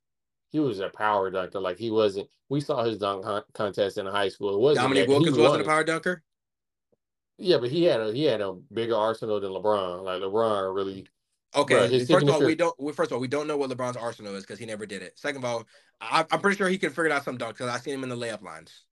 [0.50, 1.61] He was a power dunker.
[1.61, 4.54] Like he wasn't, we saw his dunk con- contest in high school.
[4.54, 6.22] It wasn't Dominique Wilkins wasn't a power dunker.
[7.37, 10.02] Yeah, but he had a he had a bigger arsenal than LeBron.
[10.02, 11.06] Like LeBron really,
[11.56, 12.74] Okay, his first of all, we don't.
[12.80, 15.02] we- First of all, we don't know what LeBron's arsenal is because he never did
[15.02, 15.18] it.
[15.18, 15.64] Second of all,
[16.00, 18.08] I, I'm pretty sure he can figure out some dunks because I seen him in
[18.08, 18.84] the layup lines.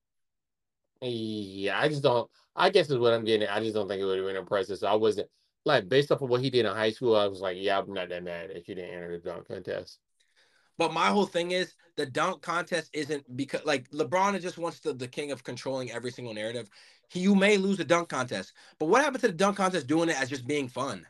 [1.02, 2.30] Yeah, I just don't.
[2.54, 3.46] I guess is what I'm getting.
[3.48, 3.54] At.
[3.56, 4.78] I just don't think it would have been impressive.
[4.78, 5.28] So I wasn't
[5.64, 7.16] like based off of what he did in high school.
[7.16, 9.98] I was like, yeah, I'm not that mad if you didn't enter the dunk contest.
[10.78, 14.92] But my whole thing is the dunk contest isn't because like LeBron just wants the,
[14.92, 16.68] the king of controlling every single narrative.
[17.08, 20.08] He, you may lose the dunk contest, but what happened to the dunk contest doing
[20.08, 21.06] it as just being fun?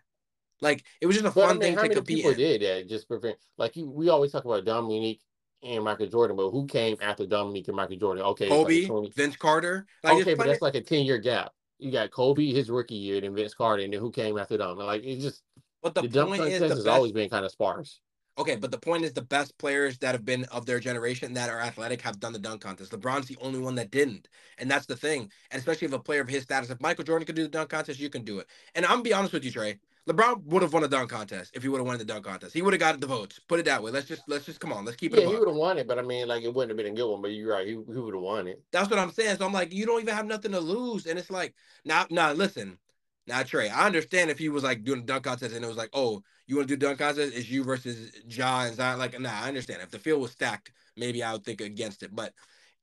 [0.60, 2.38] Like it was just a But I fun mean, thing to compete people in.
[2.38, 3.36] did that just prevent?
[3.58, 5.20] Like you, we always talk about Dominique
[5.62, 8.24] and Michael Jordan, but who came after Dominique and Michael Jordan?
[8.24, 9.86] Okay, it's like Kobe, 20 Vince Carter.
[10.02, 11.52] Like Okay, but that's like a ten year gap.
[11.78, 14.78] You got Kobe his rookie year, then Vince Carter, and then who came after them?
[14.78, 15.42] Like it's just
[15.82, 16.88] but the, the, dunk point is contest the has best.
[16.88, 18.00] always been kind of sparse.
[18.38, 21.48] Okay, but the point is the best players that have been of their generation that
[21.48, 22.92] are athletic have done the dunk contest.
[22.92, 24.28] LeBron's the only one that didn't.
[24.58, 25.30] And that's the thing.
[25.50, 27.70] And especially if a player of his status, if Michael Jordan could do the dunk
[27.70, 28.46] contest, you can do it.
[28.74, 29.78] And I'm gonna be honest with you, Tre.
[30.06, 32.54] LeBron would have won a dunk contest if he would have won the dunk contest.
[32.54, 33.40] He would have got the votes.
[33.48, 33.90] Put it that way.
[33.90, 34.84] Let's just let's just come on.
[34.84, 35.20] Let's keep it.
[35.20, 36.92] Yeah, a he would have won it, but I mean, like it wouldn't have been
[36.92, 37.22] a good one.
[37.22, 38.62] But you're right, he, he would have won it.
[38.70, 39.38] That's what I'm saying.
[39.38, 41.06] So I'm like, you don't even have nothing to lose.
[41.06, 42.78] And it's like, now, now listen.
[43.26, 45.76] Now, Tre, I understand if he was like doing a dunk contest and it was
[45.76, 47.34] like, oh, you want to do dunk contest?
[47.34, 48.98] It's you versus Ja and Zion.
[48.98, 49.82] Like, nah, I understand.
[49.82, 52.14] If the field was stacked, maybe I would think against it.
[52.14, 52.32] But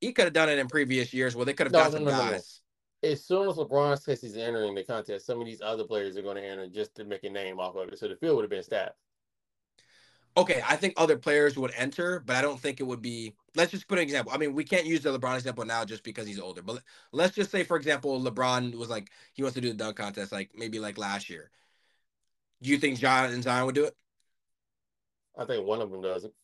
[0.00, 1.96] he could have done it in previous years where they could have No, got no,
[1.96, 2.10] some no.
[2.10, 2.60] guys.
[3.02, 6.22] As soon as LeBron says he's entering the contest, some of these other players are
[6.22, 7.98] going to enter just to make a name off of it.
[7.98, 8.96] So the field would have been stacked.
[10.36, 13.34] Okay, I think other players would enter, but I don't think it would be.
[13.54, 14.32] Let's just put an example.
[14.32, 16.60] I mean, we can't use the LeBron example now just because he's older.
[16.60, 19.96] But let's just say, for example, LeBron was like he wants to do the dunk
[19.96, 21.50] contest, like maybe like last year.
[22.62, 23.96] Do you think Ja and Zion would do it?
[25.36, 26.34] I think one of them doesn't.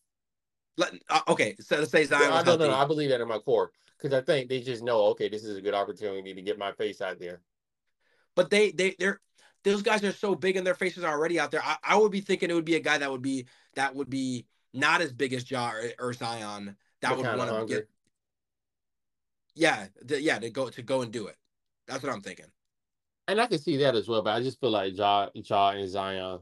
[0.76, 2.72] Let, uh, okay, so let's say Zion I was don't know.
[2.74, 5.56] I believe that in my core because I think they just know, okay, this is
[5.56, 7.42] a good opportunity to get my face out there.
[8.34, 9.20] but they they they're
[9.64, 11.62] those guys are so big and their faces are already out there.
[11.62, 14.10] I, I would be thinking it would be a guy that would be that would
[14.10, 17.88] be not as big as Ja or, or Zion that would want to get
[19.54, 21.36] yeah yeah to go to go and do it.
[21.86, 22.46] That's what I'm thinking.
[23.28, 25.88] And I can see that as well, but I just feel like Ja, Ja and
[25.88, 26.40] Zion,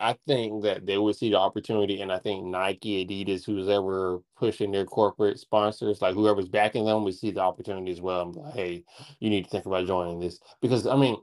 [0.00, 4.20] I think that they would see the opportunity, and I think Nike, Adidas, who's ever
[4.36, 8.22] pushing their corporate sponsors, like whoever's backing them, would see the opportunity as well.
[8.22, 8.84] And like, hey,
[9.20, 11.16] you need to think about joining this because I mean,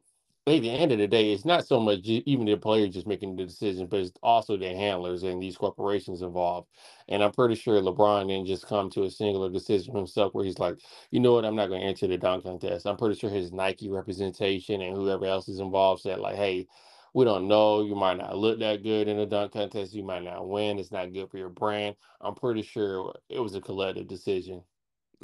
[0.45, 3.35] at the end of the day, it's not so much even the players just making
[3.35, 6.67] the decision, but it's also the handlers and these corporations involved.
[7.07, 10.59] And I'm pretty sure LeBron didn't just come to a singular decision himself where he's
[10.59, 10.79] like,
[11.11, 12.85] you know what, I'm not going to enter the dunk contest.
[12.85, 16.67] I'm pretty sure his Nike representation and whoever else is involved said, like, hey,
[17.13, 17.81] we don't know.
[17.83, 19.93] You might not look that good in a dunk contest.
[19.93, 20.77] You might not win.
[20.79, 21.95] It's not good for your brand.
[22.21, 24.63] I'm pretty sure it was a collective decision.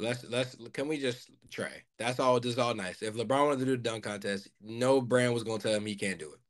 [0.00, 1.70] Let's let's can we just try?
[1.98, 2.40] That's all.
[2.40, 3.02] This is all nice.
[3.02, 5.86] If LeBron wanted to do the dunk contest, no brand was going to tell him
[5.86, 6.40] he can't do it.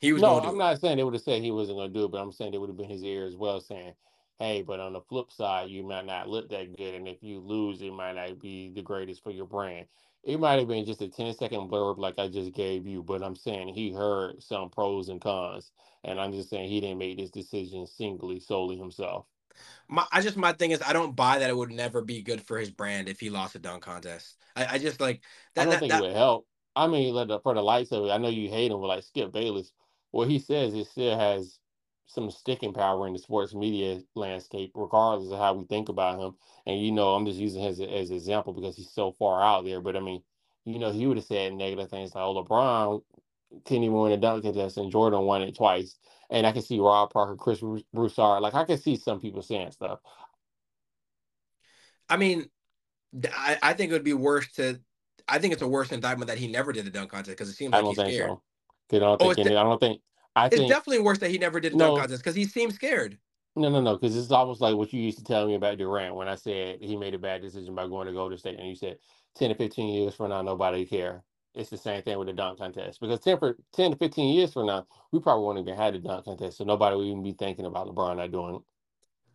[0.00, 0.58] He was No, do I'm it.
[0.58, 2.52] not saying they would have said he wasn't going to do it, but I'm saying
[2.52, 3.94] they would have been his ear as well, saying,
[4.38, 6.94] hey, but on the flip side, you might not look that good.
[6.94, 9.86] And if you lose, it might not be the greatest for your brand.
[10.24, 13.22] It might have been just a 10 second blurb like I just gave you, but
[13.22, 15.70] I'm saying he heard some pros and cons.
[16.04, 19.26] And I'm just saying he didn't make this decision singly, solely himself.
[19.88, 22.42] My, I just my thing is I don't buy that it would never be good
[22.42, 24.36] for his brand if he lost a dunk contest.
[24.56, 25.22] I, I just like
[25.54, 25.62] that.
[25.62, 26.46] I don't that, think that it would help.
[26.74, 28.86] I mean, let the, for the lights of it, I know you hate him, but
[28.86, 29.72] like Skip Bayless,
[30.10, 31.58] what he says, it still has
[32.06, 36.34] some sticking power in the sports media landscape, regardless of how we think about him.
[36.66, 39.42] And you know, I'm just using his as as an example because he's so far
[39.42, 39.80] out there.
[39.80, 40.22] But I mean,
[40.64, 43.02] you know, he would have said negative things like, "Oh, LeBron
[43.64, 45.96] couldn't even win a dunk contest, and Jordan won it twice."
[46.32, 49.70] And I can see Rob Parker, Chris Broussard, like I can see some people saying
[49.72, 50.00] stuff.
[52.08, 52.46] I mean,
[53.32, 54.80] I, I think it would be worse to.
[55.28, 57.54] I think it's a worse indictment that he never did the dunk contest because it
[57.54, 58.38] seems like he's scared.
[58.90, 58.96] so.
[58.96, 60.00] I don't Oh, think any, I don't think.
[60.34, 61.86] I It's think definitely worse that he never did the No.
[61.86, 63.18] dunk contest because he seemed scared.
[63.54, 66.14] No, no, no, because it's almost like what you used to tell me about Durant
[66.14, 68.74] when I said he made a bad decision by going to Golden State, and you
[68.74, 68.96] said
[69.34, 71.22] ten to fifteen years from now nobody care.
[71.54, 74.52] It's the same thing with the dunk contest because 10, for, 10 to fifteen years
[74.52, 77.32] from now we probably won't even have the dunk contest, so nobody will even be
[77.32, 78.62] thinking about LeBron not doing it.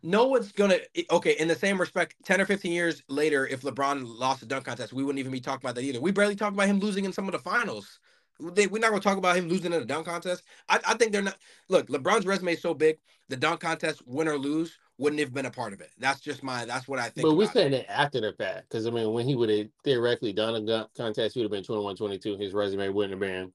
[0.02, 0.78] No one's gonna.
[1.10, 4.64] Okay, in the same respect, ten or fifteen years later, if LeBron lost the dunk
[4.64, 6.00] contest, we wouldn't even be talking about that either.
[6.00, 7.98] We barely talk about him losing in some of the finals.
[8.40, 10.44] They, we're not gonna talk about him losing in the dunk contest.
[10.68, 11.36] I, I think they're not.
[11.68, 12.98] Look, LeBron's resume is so big.
[13.28, 15.90] The dunk contest, win or lose, wouldn't have been a part of it.
[15.98, 16.64] That's just my.
[16.64, 17.26] That's what I think.
[17.26, 17.58] But we're about it.
[17.58, 20.88] saying that after the fact, because I mean, when he would have theoretically done a
[20.96, 22.36] contest, he would have been 21, 22.
[22.36, 23.52] His resume wouldn't have been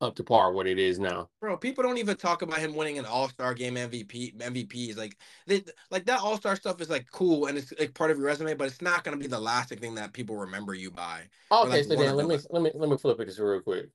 [0.00, 1.28] up to par what it is now.
[1.40, 4.36] Bro, people don't even talk about him winning an All Star game MVP.
[4.36, 8.10] MVPs like they like that All Star stuff is like cool and it's like part
[8.10, 10.90] of your resume, but it's not gonna be the lasting thing that people remember you
[10.90, 11.22] by.
[11.50, 13.88] Okay, like so then let me let me let me flip it just real quick.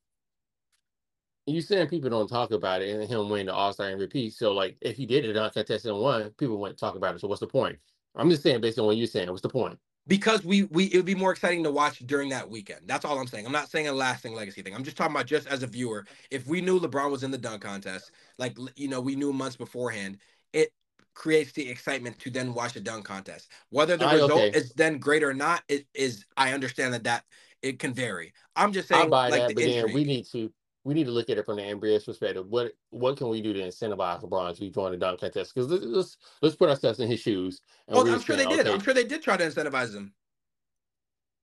[1.51, 4.33] You saying people don't talk about it and him winning the All Star MVP.
[4.33, 7.21] So like if he did it dunk contest and won, people wouldn't talk about it.
[7.21, 7.77] So what's the point?
[8.15, 9.77] I'm just saying based on what you're saying, what's the point?
[10.07, 12.81] Because we we it would be more exciting to watch during that weekend.
[12.85, 13.45] That's all I'm saying.
[13.45, 14.73] I'm not saying a lasting legacy thing.
[14.73, 16.05] I'm just talking about just as a viewer.
[16.31, 19.55] If we knew LeBron was in the dunk contest, like you know, we knew months
[19.55, 20.17] beforehand,
[20.53, 20.73] it
[21.13, 23.51] creates the excitement to then watch the dunk contest.
[23.69, 24.57] Whether the I- result okay.
[24.57, 27.23] is then great or not, it is I understand that that
[27.61, 28.33] it can vary.
[28.55, 30.51] I'm just I saying, buy like that, the but then we need to
[30.83, 32.47] we need to look at it from the NBA's perspective.
[32.47, 35.53] What what can we do to incentivize LeBron to join the dunk contest?
[35.53, 37.61] Because let's, let's let's put ourselves in his shoes.
[37.87, 38.61] and oh, I'm sure they did.
[38.61, 40.13] okay, I'm sure they did try to incentivize him.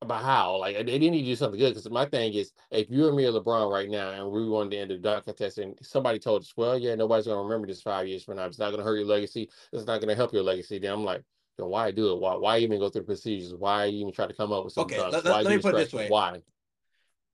[0.01, 0.59] But how?
[0.59, 1.71] Like they didn't need to do something good.
[1.71, 4.71] Because my thing is, if you and me are LeBron right now, and we wanted
[4.71, 7.67] to end the dunk contest, and somebody told us, "Well, yeah, nobody's going to remember
[7.67, 8.47] this five years from now.
[8.47, 9.51] It's not going to hurt your legacy.
[9.73, 11.23] It's not going to help your legacy." Then I'm like,
[11.59, 12.21] then why do it?
[12.21, 13.55] Why why even go through the procedures?
[13.55, 15.75] Why even try to come up with some Okay, let- let- why let me put
[15.75, 16.09] it this way.
[16.09, 16.43] Why?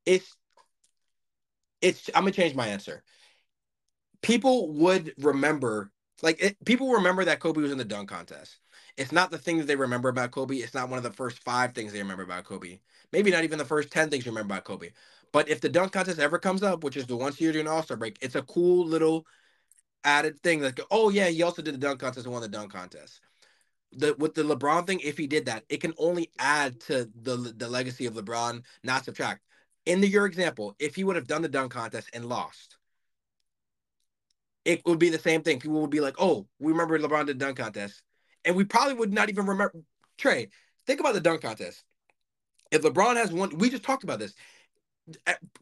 [0.06, 0.34] It's
[1.84, 2.10] it's.
[2.14, 3.02] I'm gonna change my answer.
[4.22, 5.90] People would remember,
[6.22, 8.56] like it, people remember that Kobe was in the dunk contest.
[8.96, 10.56] It's not the thing that they remember about Kobe.
[10.56, 12.78] It's not one of the first five things they remember about Kobe.
[13.12, 14.90] Maybe not even the first ten things you remember about Kobe.
[15.32, 17.68] But if the dunk contest ever comes up, which is the once a year during
[17.68, 19.26] All Star break, it's a cool little
[20.04, 20.62] added thing.
[20.62, 23.20] Like, oh yeah, he also did the dunk contest and won the dunk contest.
[23.92, 27.36] The with the LeBron thing, if he did that, it can only add to the
[27.56, 29.42] the legacy of LeBron, not subtract.
[29.86, 32.76] In the, your example, if he would have done the dunk contest and lost,
[34.64, 35.60] it would be the same thing.
[35.60, 38.02] People would be like, "Oh, we remember LeBron did dunk contest,"
[38.44, 39.74] and we probably would not even remember.
[40.16, 40.48] Tre,
[40.86, 41.84] think about the dunk contest.
[42.70, 44.34] If LeBron has one, we just talked about this.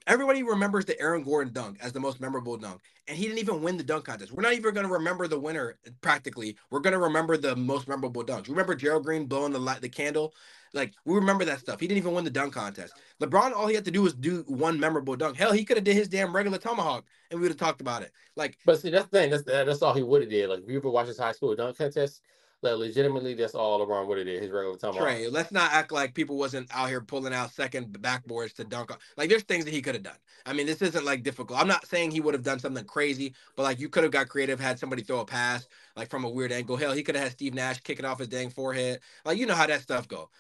[0.06, 3.60] Everybody remembers the Aaron Gordon dunk as the most memorable dunk, and he didn't even
[3.60, 4.30] win the dunk contest.
[4.30, 5.78] We're not even going to remember the winner.
[6.00, 8.48] Practically, we're going to remember the most memorable dunks.
[8.48, 10.32] Remember Gerald Green blowing the light, the candle.
[10.74, 11.80] Like we remember that stuff.
[11.80, 12.94] He didn't even win the dunk contest.
[13.20, 15.36] LeBron, all he had to do was do one memorable dunk.
[15.36, 18.02] Hell, he could have did his damn regular tomahawk, and we would have talked about
[18.02, 18.12] it.
[18.36, 19.30] Like But see, that's the thing.
[19.30, 20.48] That's that's all he would have did.
[20.48, 22.22] Like if you ever watch his high school dunk contest,
[22.62, 24.40] like legitimately, that's all LeBron would have did.
[24.40, 24.94] His regular time.
[24.94, 28.92] Tre, let's not act like people wasn't out here pulling out second backboards to dunk
[28.92, 28.98] on.
[29.16, 30.16] Like there's things that he could have done.
[30.46, 31.60] I mean, this isn't like difficult.
[31.60, 34.28] I'm not saying he would have done something crazy, but like you could have got
[34.28, 36.76] creative, had somebody throw a pass like from a weird angle.
[36.76, 39.00] Hell, he could have had Steve Nash kicking off his dang forehead.
[39.24, 40.30] Like you know how that stuff go.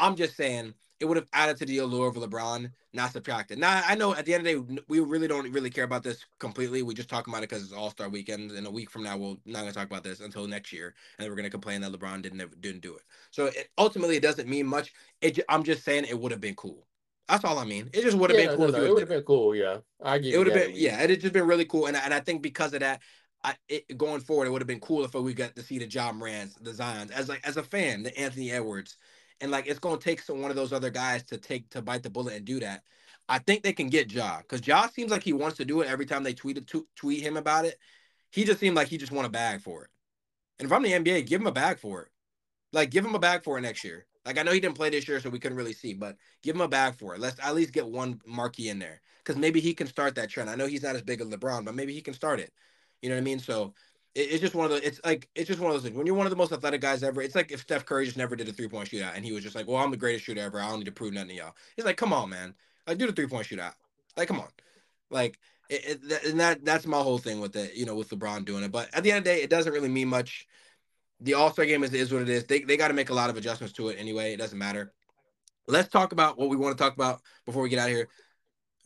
[0.00, 3.58] I'm just saying it would have added to the allure of LeBron, not subtracted.
[3.58, 6.02] Now I know at the end of the day, we really don't really care about
[6.02, 6.82] this completely.
[6.82, 8.52] We just talk about it because it's All Star Weekend.
[8.52, 11.24] and a week from now, we're not gonna talk about this until next year, and
[11.24, 13.02] then we're gonna complain that LeBron didn't didn't do it.
[13.30, 14.92] So it, ultimately, it doesn't mean much.
[15.20, 16.86] It, I'm just saying it would have been cool.
[17.28, 17.88] That's all I mean.
[17.92, 19.54] It just would have yeah, been no, cool no, it would have been cool.
[19.54, 21.00] Yeah, I get It would have been yeah.
[21.02, 23.00] It had just been really cool, and I- and I think because of that,
[23.44, 25.86] I, it, going forward, it would have been cool if we got to see the
[25.88, 28.96] Ja Morants, the Zions, as like as a fan, the Anthony Edwards,
[29.40, 32.02] and like it's gonna take some one of those other guys to take to bite
[32.02, 32.82] the bullet and do that.
[33.28, 35.88] I think they can get Ja because Ja seems like he wants to do it
[35.88, 37.78] every time they tweet tweet him about it.
[38.30, 39.90] He just seemed like he just want a bag for it.
[40.58, 42.08] And if I'm the NBA, give him a bag for it.
[42.72, 44.06] Like give him a bag for it next year.
[44.26, 46.54] Like I know he didn't play this year, so we couldn't really see, but give
[46.54, 47.20] him a bag for it.
[47.20, 50.50] Let's at least get one marquee in there because maybe he can start that trend.
[50.50, 52.52] I know he's not as big as LeBron, but maybe he can start it.
[53.00, 53.38] You know what I mean?
[53.38, 53.74] So
[54.14, 54.86] it, it's just one of the.
[54.86, 55.96] It's like it's just one of those things.
[55.96, 58.16] When you're one of the most athletic guys ever, it's like if Steph Curry just
[58.16, 60.24] never did a three point shootout and he was just like, "Well, I'm the greatest
[60.24, 60.60] shooter ever.
[60.60, 62.54] I don't need to prove nothing to y'all." He's like, "Come on, man.
[62.86, 63.74] Like do the three point shootout.
[64.16, 64.48] Like come on."
[65.10, 67.74] Like it, it, and that that's my whole thing with it.
[67.74, 69.72] You know, with LeBron doing it, but at the end of the day, it doesn't
[69.72, 70.46] really mean much.
[71.20, 72.44] The All Star game is, is what it is.
[72.44, 74.32] They they got to make a lot of adjustments to it anyway.
[74.32, 74.92] It doesn't matter.
[75.68, 78.08] Let's talk about what we want to talk about before we get out of here.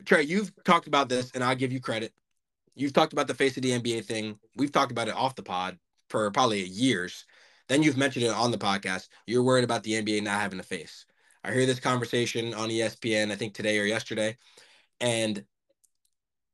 [0.03, 2.13] Tre, you've talked about this, and I'll give you credit.
[2.75, 4.37] You've talked about the face of the NBA thing.
[4.57, 7.25] We've talked about it off the pod for probably years.
[7.67, 9.07] Then you've mentioned it on the podcast.
[9.25, 11.05] You're worried about the NBA not having a face.
[11.43, 14.37] I hear this conversation on ESPN, I think today or yesterday,
[14.99, 15.43] and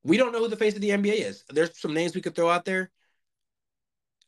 [0.04, 1.44] we don't know who the face of the NBA is.
[1.50, 2.92] There's some names we could throw out there.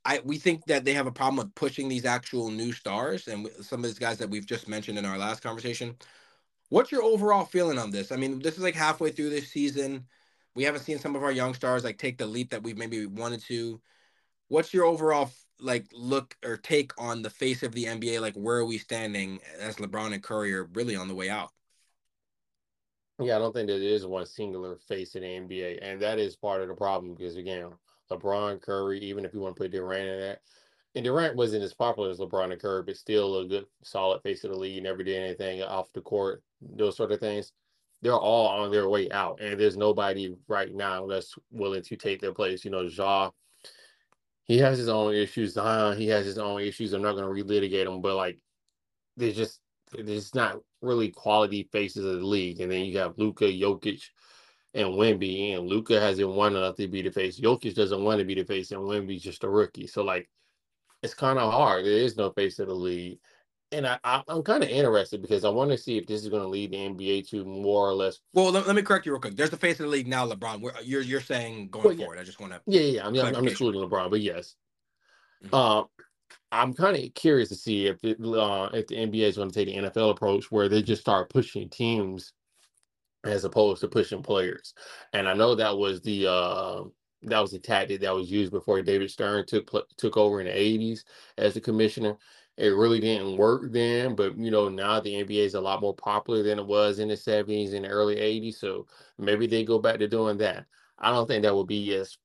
[0.05, 3.47] I we think that they have a problem with pushing these actual new stars and
[3.61, 5.95] some of these guys that we've just mentioned in our last conversation.
[6.69, 8.11] What's your overall feeling on this?
[8.11, 10.05] I mean, this is like halfway through this season.
[10.55, 13.05] We haven't seen some of our young stars like take the leap that we've maybe
[13.05, 13.81] wanted to.
[14.49, 18.19] What's your overall like look or take on the face of the NBA?
[18.19, 21.51] Like, where are we standing as LeBron and Curry are really on the way out?
[23.19, 26.35] Yeah, I don't think there is one singular face in the NBA, and that is
[26.35, 27.71] part of the problem because again,
[28.11, 30.41] LeBron, Curry, even if you want to put Durant in that,
[30.95, 34.43] and Durant wasn't as popular as LeBron and Curry, but still a good, solid face
[34.43, 34.81] of the league.
[34.83, 37.51] Never did anything off the court, those sort of things.
[38.03, 42.19] They're all on their way out, and there's nobody right now that's willing to take
[42.19, 42.65] their place.
[42.65, 43.31] You know, Ja,
[44.43, 45.53] he has his own issues.
[45.53, 46.91] Zion, he has his own issues.
[46.91, 48.39] I'm not going to relitigate them, but like,
[49.15, 49.61] there's just
[49.97, 52.59] there's not really quality faces of the league.
[52.59, 54.01] And then you have Luka, Jokic,
[54.73, 57.39] and Wemby, and Luka hasn't won enough to be the face.
[57.39, 59.87] Jokic doesn't want to be the face, and Wemby's just a rookie.
[59.87, 60.29] So like,
[61.03, 61.85] it's kind of hard.
[61.85, 63.19] There is no face of the league,
[63.73, 66.29] and I, I I'm kind of interested because I want to see if this is
[66.29, 68.19] going to lead the NBA to more or less.
[68.33, 69.35] Well, let, let me correct you real quick.
[69.35, 70.61] There's the face of the league now, LeBron.
[70.61, 72.05] Where you're you're saying going Well, yeah.
[72.05, 72.19] forward.
[72.19, 72.61] I just want to.
[72.65, 73.07] Yeah, yeah.
[73.07, 74.55] I mean, I'm, I'm excluding LeBron, but yes.
[75.45, 75.53] Mhm.
[75.53, 75.87] Um,
[76.51, 79.55] I'm kind of curious to see if it, uh, if the NBA is going to
[79.55, 82.33] take the NFL approach where they just start pushing teams
[83.23, 84.73] as opposed to pushing players.
[85.13, 86.83] And I know that was the uh,
[87.23, 90.53] that was the tactic that was used before David Stern took took over in the
[90.53, 91.03] 80s
[91.37, 92.17] as the commissioner.
[92.57, 95.95] It really didn't work then, but you know now the NBA is a lot more
[95.95, 98.59] popular than it was in the 70s and the early 80s.
[98.59, 98.85] So
[99.17, 100.65] maybe they go back to doing that.
[100.99, 102.17] I don't think that would be as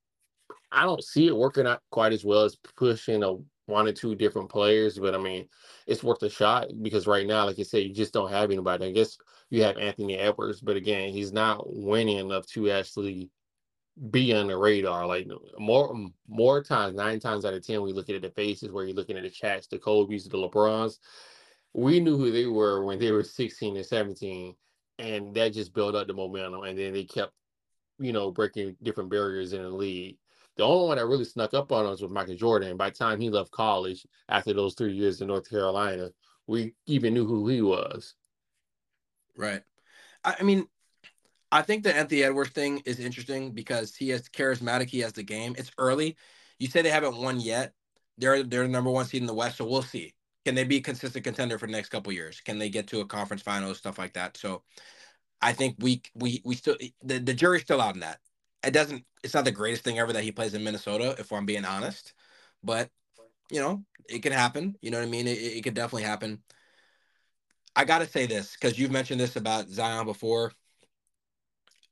[0.70, 4.14] I don't see it working out quite as well as pushing a one or two
[4.14, 5.46] different players, but I mean,
[5.86, 8.86] it's worth a shot because right now, like you said, you just don't have anybody.
[8.86, 9.18] I guess
[9.50, 13.30] you have Anthony Edwards, but again, he's not winning enough to actually
[14.10, 15.06] be on the radar.
[15.06, 15.28] Like
[15.58, 15.94] more
[16.28, 19.16] more times, nine times out of ten, we look at the faces where you're looking
[19.16, 20.98] at the Shaqs, the Kobe's, the LeBrons.
[21.74, 24.54] We knew who they were when they were 16 and 17,
[24.98, 26.62] and that just built up the momentum.
[26.62, 27.32] And then they kept,
[27.98, 30.16] you know, breaking different barriers in the league.
[30.56, 32.76] The only one that really snuck up on us was Michael Jordan.
[32.76, 36.10] By the time he left college, after those three years in North Carolina,
[36.46, 38.14] we even knew who he was.
[39.36, 39.62] Right.
[40.24, 40.66] I mean,
[41.50, 44.88] I think the Anthony Edwards thing is interesting because he is charismatic.
[44.88, 45.54] He has the game.
[45.58, 46.16] It's early.
[46.58, 47.72] You say they haven't won yet.
[48.18, 50.14] They're they're the number one seed in the West, so we'll see.
[50.44, 52.40] Can they be a consistent contender for the next couple years?
[52.40, 54.36] Can they get to a conference final, stuff like that?
[54.36, 54.62] So,
[55.40, 58.18] I think we we we still the, the jury's still out on that
[58.64, 61.46] it doesn't it's not the greatest thing ever that he plays in Minnesota, if I'm
[61.46, 62.14] being honest.
[62.62, 62.90] But
[63.50, 64.76] you know, it can happen.
[64.80, 65.26] You know what I mean?
[65.26, 66.42] It, it could definitely happen.
[67.74, 70.52] I gotta say this because you've mentioned this about Zion before.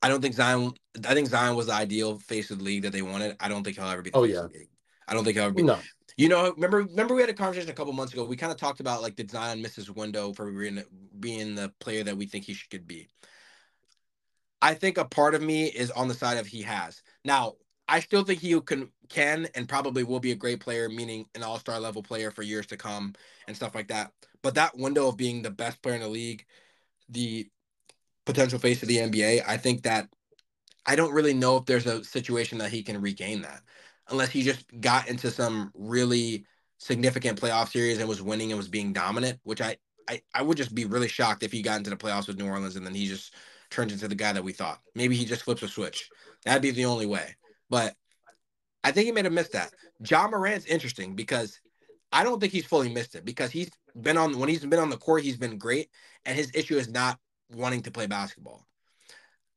[0.07, 0.73] I don't think Zion.
[1.05, 3.35] I think Zion was the ideal face of the league that they wanted.
[3.41, 4.13] I don't think he'll ever be.
[4.15, 4.47] oh yeah.
[5.09, 5.65] I don't think he'll ever be.
[5.65, 5.81] No.
[6.17, 8.25] You know, remember remember we had a conversation a couple months ago.
[8.25, 10.85] We kind of talked about like did Zion miss his window for being,
[11.19, 13.09] being the player that we think he should be.
[14.63, 17.03] I think a part of me is on the side of he has.
[17.25, 17.55] Now,
[17.89, 21.43] I still think he can can and probably will be a great player, meaning an
[21.43, 23.15] all-star level player for years to come
[23.49, 24.13] and stuff like that.
[24.43, 26.47] But that window of being the best player in the league,
[27.09, 27.49] the
[28.27, 30.09] potential face of the NBA, I think that
[30.85, 33.62] I don't really know if there's a situation that he can regain that
[34.09, 36.45] unless he just got into some really
[36.79, 39.77] significant playoff series and was winning and was being dominant, which I
[40.09, 42.47] I, I would just be really shocked if he got into the playoffs with New
[42.47, 43.35] Orleans and then he just
[43.70, 44.79] turns into the guy that we thought.
[44.95, 46.09] Maybe he just flips a switch.
[46.45, 47.35] That'd be the only way.
[47.68, 47.95] But
[48.85, 49.72] I think he made have missed that.
[50.09, 51.59] Ja Morant's interesting because
[52.12, 53.70] I don't think he's fully missed it because he's
[54.01, 55.91] been on when he's been on the court, he's been great,
[56.24, 57.18] and his issue is not
[57.53, 58.66] wanting to play basketball.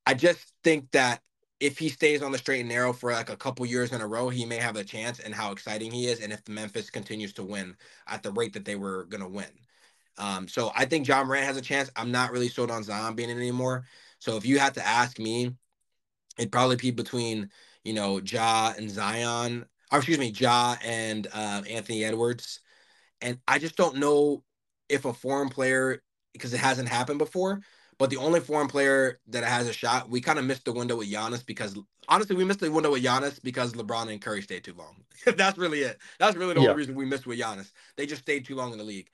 [0.05, 1.21] I just think that
[1.59, 4.07] if he stays on the straight and narrow for like a couple years in a
[4.07, 6.21] row, he may have a chance and how exciting he is.
[6.21, 7.75] And if Memphis continues to win
[8.07, 9.49] at the rate that they were going to win.
[10.17, 11.89] Um, so I think Ja Morant has a chance.
[11.95, 13.85] I'm not really sold on Zion being in anymore.
[14.19, 15.53] So if you had to ask me,
[16.37, 17.49] it'd probably be between
[17.83, 22.59] you know Ja and Zion, or excuse me, Ja and uh, Anthony Edwards.
[23.21, 24.43] And I just don't know
[24.87, 26.01] if a foreign player
[26.33, 27.61] because it hasn't happened before.
[27.99, 30.95] But the only foreign player that has a shot, we kind of missed the window
[30.95, 31.77] with Giannis because
[32.07, 35.03] honestly, we missed the window with Giannis because LeBron and Curry stayed too long.
[35.35, 35.99] That's really it.
[36.17, 36.69] That's really the yeah.
[36.69, 37.71] only reason we missed with Giannis.
[37.97, 39.09] They just stayed too long in the league.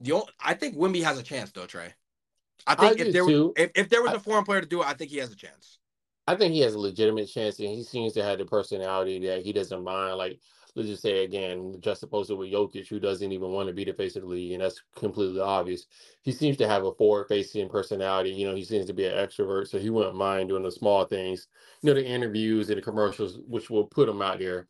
[0.00, 1.94] The only, I think Wemby has a chance though, Tre.
[2.66, 4.82] I think I if there was, if, if there was a foreign player to do
[4.82, 5.78] it, I think he has a chance.
[6.26, 9.42] I think he has a legitimate chance, and he seems to have the personality that
[9.42, 10.16] he doesn't mind.
[10.16, 10.40] Like
[10.74, 13.84] let's just say again, just opposed to with Jokic, who doesn't even want to be
[13.84, 15.86] the face of the league, and that's completely obvious.
[16.22, 18.30] He seems to have a forward-facing personality.
[18.30, 21.04] You know, he seems to be an extrovert, so he wouldn't mind doing the small
[21.04, 21.48] things.
[21.82, 24.66] You know, the interviews and the commercials, which will put him out there.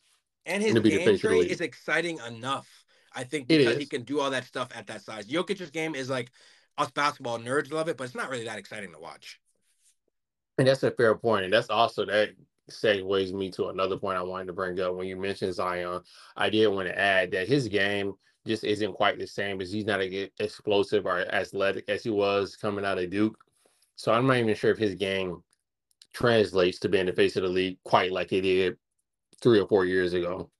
[0.46, 2.68] And his game is exciting enough.
[3.14, 5.26] I think because he can do all that stuff at that size.
[5.26, 6.30] Jokic's game is like
[6.78, 9.40] us basketball nerds love it, but it's not really that exciting to watch.
[10.59, 11.44] And that's a fair point.
[11.44, 12.30] And that's also that
[12.70, 14.94] segues me to another point I wanted to bring up.
[14.94, 16.00] When you mentioned Zion,
[16.36, 18.14] I did want to add that his game
[18.46, 22.56] just isn't quite the same as he's not as explosive or athletic as he was
[22.56, 23.36] coming out of Duke.
[23.96, 25.42] So I'm not even sure if his game
[26.12, 28.76] translates to being the face of the league quite like it did
[29.42, 30.50] three or four years ago.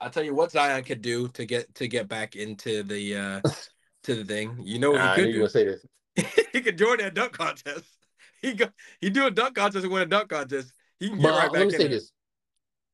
[0.00, 3.40] I'll tell you what Zion could do to get to get back into the uh
[4.04, 4.56] to the thing.
[4.62, 5.48] You know what he could do?
[5.48, 5.84] Say this.
[6.52, 7.84] he could join that dunk contest.
[8.40, 8.66] He go,
[9.00, 10.72] he do a dunk contest and win a dunk contest.
[11.00, 12.12] He can get but, right uh, back let me say this.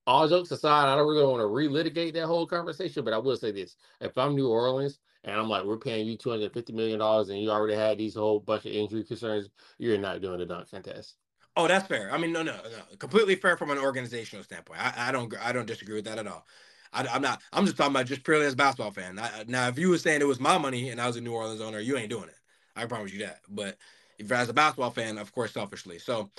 [0.06, 3.36] All jokes aside, I don't really want to relitigate that whole conversation, but I will
[3.36, 6.72] say this: if I'm New Orleans and I'm like, we're paying you two hundred fifty
[6.72, 9.48] million dollars, and you already had these whole bunch of injury concerns,
[9.78, 11.16] you're not doing the dunk contest.
[11.56, 12.12] Oh, that's fair.
[12.12, 14.80] I mean, no, no, no, completely fair from an organizational standpoint.
[14.80, 16.44] I, I don't, I don't disagree with that at all.
[16.92, 17.42] I, am not.
[17.52, 19.18] I'm just talking about just purely as a basketball fan.
[19.18, 21.32] I, now, if you were saying it was my money and I was a New
[21.32, 22.36] Orleans owner, you ain't doing it.
[22.76, 23.40] I promise you that.
[23.48, 23.76] But
[24.18, 25.98] if as a basketball fan, of course, selfishly.
[25.98, 26.30] So,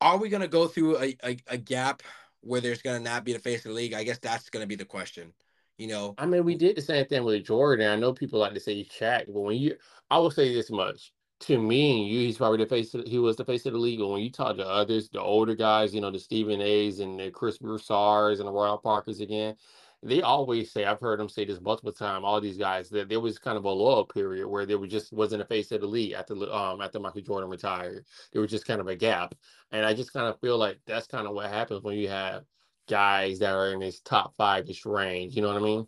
[0.00, 2.02] are we going to go through a, a, a, gap
[2.40, 3.94] where there's going to not be the face of the league?
[3.94, 5.32] I guess that's going to be the question.
[5.76, 7.88] You know, I mean, we did the same thing with Jordan.
[7.88, 9.76] I know people like to say Shaq, but when you,
[10.10, 12.94] I will say this much: to me and you, he's probably the face.
[12.94, 14.00] Of, he was the face of the league.
[14.00, 17.18] But when you talk to others, the older guys, you know, the Stephen A's and
[17.18, 19.54] the Chris Broussards and the Rob Parkers again,
[20.02, 20.84] they always say.
[20.84, 22.24] I've heard them say this multiple times.
[22.24, 25.12] All these guys that there was kind of a lull period where there was just
[25.12, 28.04] wasn't a face of the league after um after Michael Jordan retired.
[28.32, 29.34] There was just kind of a gap,
[29.72, 32.44] and I just kind of feel like that's kind of what happens when you have
[32.88, 35.34] guys that are in this top five ish range.
[35.34, 35.86] You know what I mean?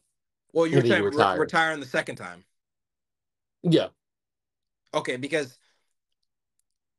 [0.52, 2.44] Well, you're saying re- retiring the second time.
[3.62, 3.88] Yeah.
[4.92, 5.56] Okay, because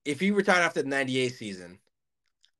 [0.05, 1.79] if he retired after the 98 season,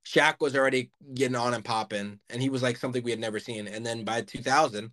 [0.05, 3.39] Shaq was already getting on and popping, and he was like something we had never
[3.39, 3.67] seen.
[3.67, 4.91] And then by 2000,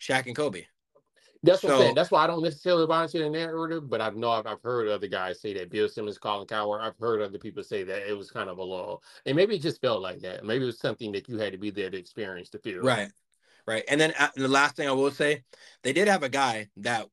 [0.00, 0.64] Shaq and Kobe.
[1.42, 1.94] That's what so, I'm saying.
[1.94, 4.62] That's why I don't necessarily buy into in that order, but I've know I've, I've
[4.62, 6.82] heard other guys say that Bill Simmons, Colin Cowherd.
[6.82, 9.62] I've heard other people say that it was kind of a lull, and maybe it
[9.62, 10.44] just felt like that.
[10.44, 12.82] Maybe it was something that you had to be there to experience to feel.
[12.82, 13.10] Right,
[13.66, 13.84] right.
[13.88, 15.44] And then uh, the last thing I will say,
[15.82, 17.06] they did have a guy that,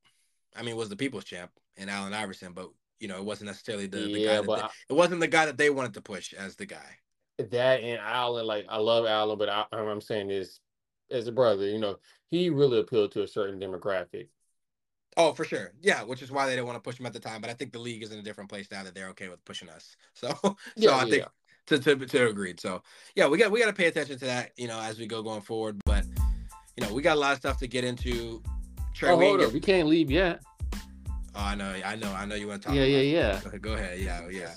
[0.55, 2.69] I mean, was the people's champ in Allen Iverson, but
[2.99, 4.41] you know, it wasn't necessarily the, the yeah, guy.
[4.41, 6.97] That they, it wasn't the guy that they wanted to push as the guy.
[7.37, 10.59] That and Allen, like I love Allen, but I, I'm saying is,
[11.11, 11.97] as a brother, you know,
[12.31, 14.27] he really appealed to a certain demographic
[15.17, 15.71] Oh, for sure.
[15.81, 17.41] Yeah, which is why they didn't want to push him at the time.
[17.41, 19.43] But I think the league is in a different place now that they're okay with
[19.43, 19.97] pushing us.
[20.13, 21.77] So, so yeah, I think yeah.
[21.77, 22.59] to, to to agreed.
[22.59, 22.81] So,
[23.15, 25.21] yeah, we got we got to pay attention to that, you know, as we go
[25.21, 25.79] going forward.
[25.85, 26.05] But
[26.75, 28.41] you know, we got a lot of stuff to get into.
[28.95, 30.41] Tre, oh, hold up, we can't leave yet.
[31.37, 32.35] Oh, I know, I know, I know.
[32.35, 32.75] You want to talk?
[32.75, 33.39] Yeah, yeah, yeah.
[33.41, 33.99] Go ahead, go ahead.
[33.99, 34.53] Yeah, yeah.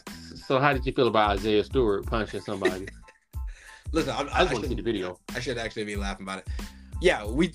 [0.46, 2.88] So, how did you feel about Isaiah Stewart punching somebody?
[3.92, 5.18] Listen, I, I, I just want to see the video.
[5.34, 6.48] I should actually be laughing about it
[7.00, 7.52] yeah, we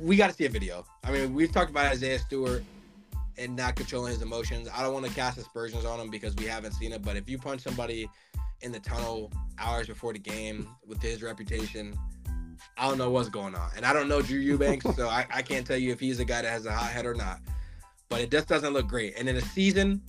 [0.00, 0.84] we got to see a video.
[1.04, 2.64] I mean, we've talked about Isaiah Stewart
[3.38, 4.68] and not controlling his emotions.
[4.74, 7.02] I don't want to cast aspersions on him because we haven't seen it.
[7.02, 8.08] But if you punch somebody
[8.62, 11.94] in the tunnel hours before the game with his reputation,
[12.78, 13.70] I don't know what's going on.
[13.76, 16.24] And I don't know Drew Eubanks, so I, I can't tell you if he's a
[16.24, 17.40] guy that has a hot head or not.
[18.08, 19.14] But it just doesn't look great.
[19.16, 20.02] And in a season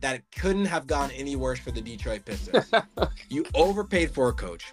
[0.00, 2.70] that couldn't have gone any worse for the Detroit Pistons,
[3.28, 4.72] you overpaid for a coach.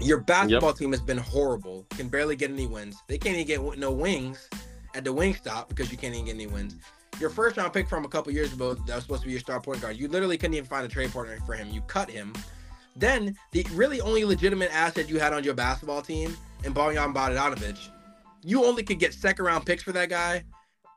[0.00, 0.78] Your basketball yep.
[0.78, 1.86] team has been horrible.
[1.90, 2.96] Can barely get any wins.
[3.08, 4.48] They can't even get no wings
[4.94, 6.76] at the wing stop because you can't even get any wins.
[7.20, 9.40] Your first round pick from a couple years ago that was supposed to be your
[9.40, 9.96] star point guard.
[9.96, 11.70] You literally couldn't even find a trade partner for him.
[11.70, 12.32] You cut him.
[12.96, 17.78] Then the really only legitimate asset you had on your basketball team, and Bojan Bogdanovic,
[18.42, 20.44] you only could get second round picks for that guy.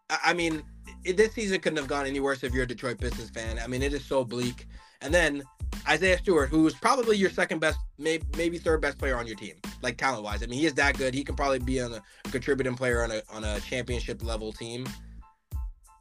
[0.09, 0.63] I mean,
[1.03, 3.59] it, this season couldn't have gone any worse if you're a Detroit Pistons fan.
[3.59, 4.67] I mean, it is so bleak.
[5.01, 5.43] And then
[5.87, 9.35] Isaiah Stewart, who is probably your second best, maybe maybe third best player on your
[9.35, 10.41] team, like talent wise.
[10.41, 11.13] I mean, he is that good.
[11.13, 14.51] He can probably be on a, a contributing player on a on a championship level
[14.51, 14.87] team,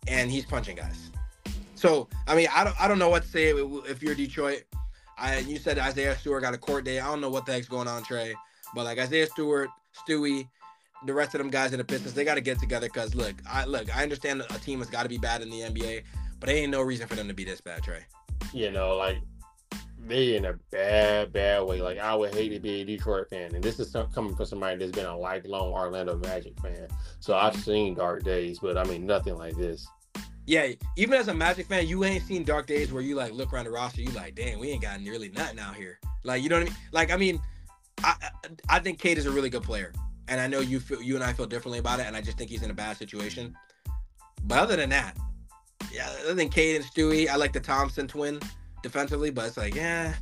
[0.06, 1.10] and he's punching guys.
[1.74, 4.64] So I mean, I don't I don't know what to say if you're Detroit.
[5.18, 7.00] I you said Isaiah Stewart got a court day.
[7.00, 8.34] I don't know what the heck's going on, Tre.
[8.74, 9.68] But like Isaiah Stewart,
[10.08, 10.48] Stewie,
[11.06, 12.88] the rest of them guys in the Pistons, they got to get together.
[12.88, 15.60] Cause look, I look, I understand a team has got to be bad in the
[15.60, 16.02] NBA,
[16.40, 17.98] but there ain't no reason for them to be this bad, Tre.
[18.52, 19.18] You know, like
[20.06, 21.80] they in a bad, bad way.
[21.80, 24.78] Like I would hate to be a Detroit fan, and this is coming from somebody
[24.78, 26.88] that's been a lifelong Orlando Magic fan.
[27.20, 29.86] So I've seen dark days, but I mean nothing like this.
[30.46, 33.52] Yeah, even as a Magic fan, you ain't seen dark days where you like look
[33.52, 35.98] around the roster, you like, damn, we ain't got nearly nothing out here.
[36.22, 36.76] Like you know what I mean?
[36.92, 37.40] Like I mean,
[38.02, 38.14] I
[38.68, 39.92] I think Cade is a really good player,
[40.28, 42.38] and I know you feel you and I feel differently about it, and I just
[42.38, 43.56] think he's in a bad situation.
[44.44, 45.16] But other than that,
[45.92, 48.40] yeah, other than Cade and Stewie, I like the Thompson twin
[48.82, 50.14] defensively, but it's like, yeah,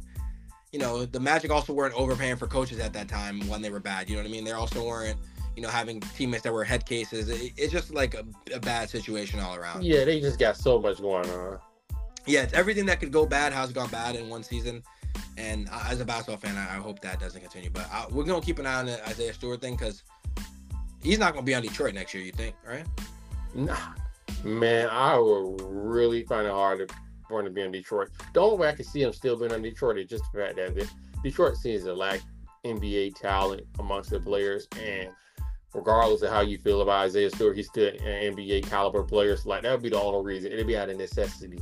[0.73, 3.81] you know, the Magic also weren't overpaying for coaches at that time when they were
[3.81, 4.09] bad.
[4.09, 4.45] You know what I mean?
[4.45, 5.19] They also weren't,
[5.57, 7.29] you know, having teammates that were head cases.
[7.29, 8.25] It, it's just like a,
[8.55, 9.85] a, bad situation all around.
[9.85, 11.59] Yeah, they just got so much going on.
[12.27, 14.83] Yeah, it's everything that could go bad has gone bad in one season.
[15.37, 17.71] And as a basketball fan, I, hope that doesn't continue.
[17.71, 20.03] But I, we're gonna keep an eye on the Isaiah Stewart thing because
[21.03, 22.23] he's not gonna be on Detroit next year.
[22.23, 22.87] You think, right?
[23.55, 23.77] Nah,
[24.45, 26.95] man, I will really find it hard to
[27.39, 28.11] him to be in Detroit.
[28.35, 30.57] The only way I can see him still being on Detroit is just the fact
[30.57, 30.89] that the
[31.23, 32.21] Detroit sees a lack
[32.65, 35.09] NBA talent amongst the players, and
[35.75, 39.37] regardless of how you feel about Isaiah Stewart, he's still an NBA caliber player.
[39.37, 40.53] So like that would be the only reason.
[40.53, 41.59] It'd be out of necessity.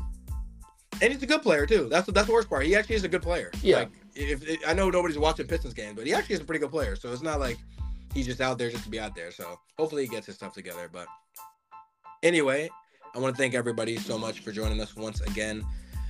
[1.02, 1.88] And he's a good player too.
[1.88, 2.66] That's that's the worst part.
[2.66, 3.50] He actually is a good player.
[3.62, 3.78] Yeah.
[3.78, 6.60] Like, if, if I know nobody's watching Pistons game, but he actually is a pretty
[6.60, 6.96] good player.
[6.96, 7.58] So it's not like
[8.12, 9.30] he's just out there just to be out there.
[9.30, 10.88] So hopefully he gets his stuff together.
[10.92, 11.06] But
[12.22, 12.68] anyway,
[13.14, 15.64] I want to thank everybody so much for joining us once again.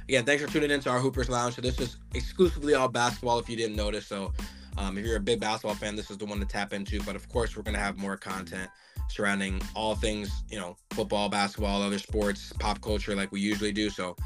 [0.08, 1.54] Again, thanks for tuning in to our Hoopers Lounge.
[1.54, 4.06] So this is exclusively all basketball if you didn't notice.
[4.06, 4.32] So
[4.76, 7.00] um, if you're a big basketball fan, this is the one to tap into.
[7.02, 8.68] But of course, we're going to have more content
[9.08, 13.90] surrounding all things, you know, football, basketball, other sports, pop culture like we usually do.
[13.90, 14.16] So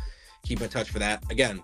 [0.45, 1.23] keep in touch for that.
[1.31, 1.63] Again,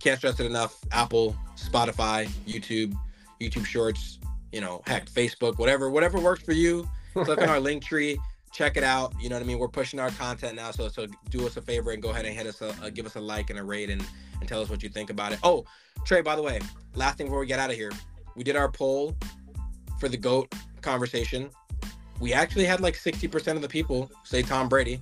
[0.00, 0.78] can't stress it enough.
[0.90, 2.94] Apple, Spotify, YouTube,
[3.40, 4.18] YouTube Shorts,
[4.52, 6.88] you know, heck, Facebook, whatever, whatever works for you.
[7.12, 8.18] Click on our link tree,
[8.52, 9.12] check it out.
[9.20, 9.58] You know what I mean?
[9.58, 12.34] We're pushing our content now, so so do us a favor and go ahead and
[12.34, 14.04] hit us, a, give us a like and a rate, and
[14.40, 15.38] and tell us what you think about it.
[15.42, 15.64] Oh,
[16.04, 16.60] Tre, by the way,
[16.94, 17.92] last thing before we get out of here,
[18.34, 19.16] we did our poll
[20.00, 21.48] for the goat conversation.
[22.20, 25.00] We actually had like 60% of the people say Tom Brady.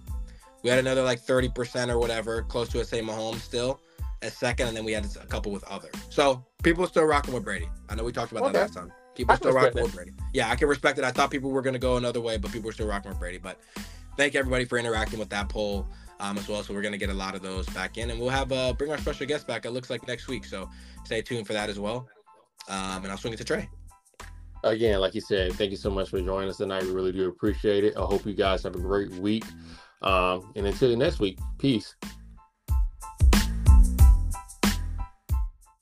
[0.63, 3.81] We had another like 30% or whatever, close to it, say Mahomes still
[4.23, 5.89] as second, and then we had a couple with other.
[6.11, 7.69] So people are still rocking with Brady.
[7.89, 8.53] I know we talked about okay.
[8.53, 8.93] that last time.
[9.15, 10.13] People are still rocking with Brady.
[10.33, 11.05] Yeah, I can respect it.
[11.05, 13.19] I thought people were going to go another way, but people are still rocking with
[13.19, 13.39] Brady.
[13.39, 13.59] But
[14.17, 15.87] thank everybody for interacting with that poll
[16.21, 16.63] um, as well.
[16.63, 18.73] So we're going to get a lot of those back in, and we'll have uh,
[18.73, 19.65] bring our special guest back.
[19.65, 20.69] It looks like next week, so
[21.05, 22.09] stay tuned for that as well.
[22.69, 23.69] Um, and I'll swing it to Tre.
[24.63, 26.83] Again, like you said, thank you so much for joining us tonight.
[26.83, 27.97] We really do appreciate it.
[27.97, 29.45] I hope you guys have a great week.
[30.03, 31.94] Um, and until next week, peace.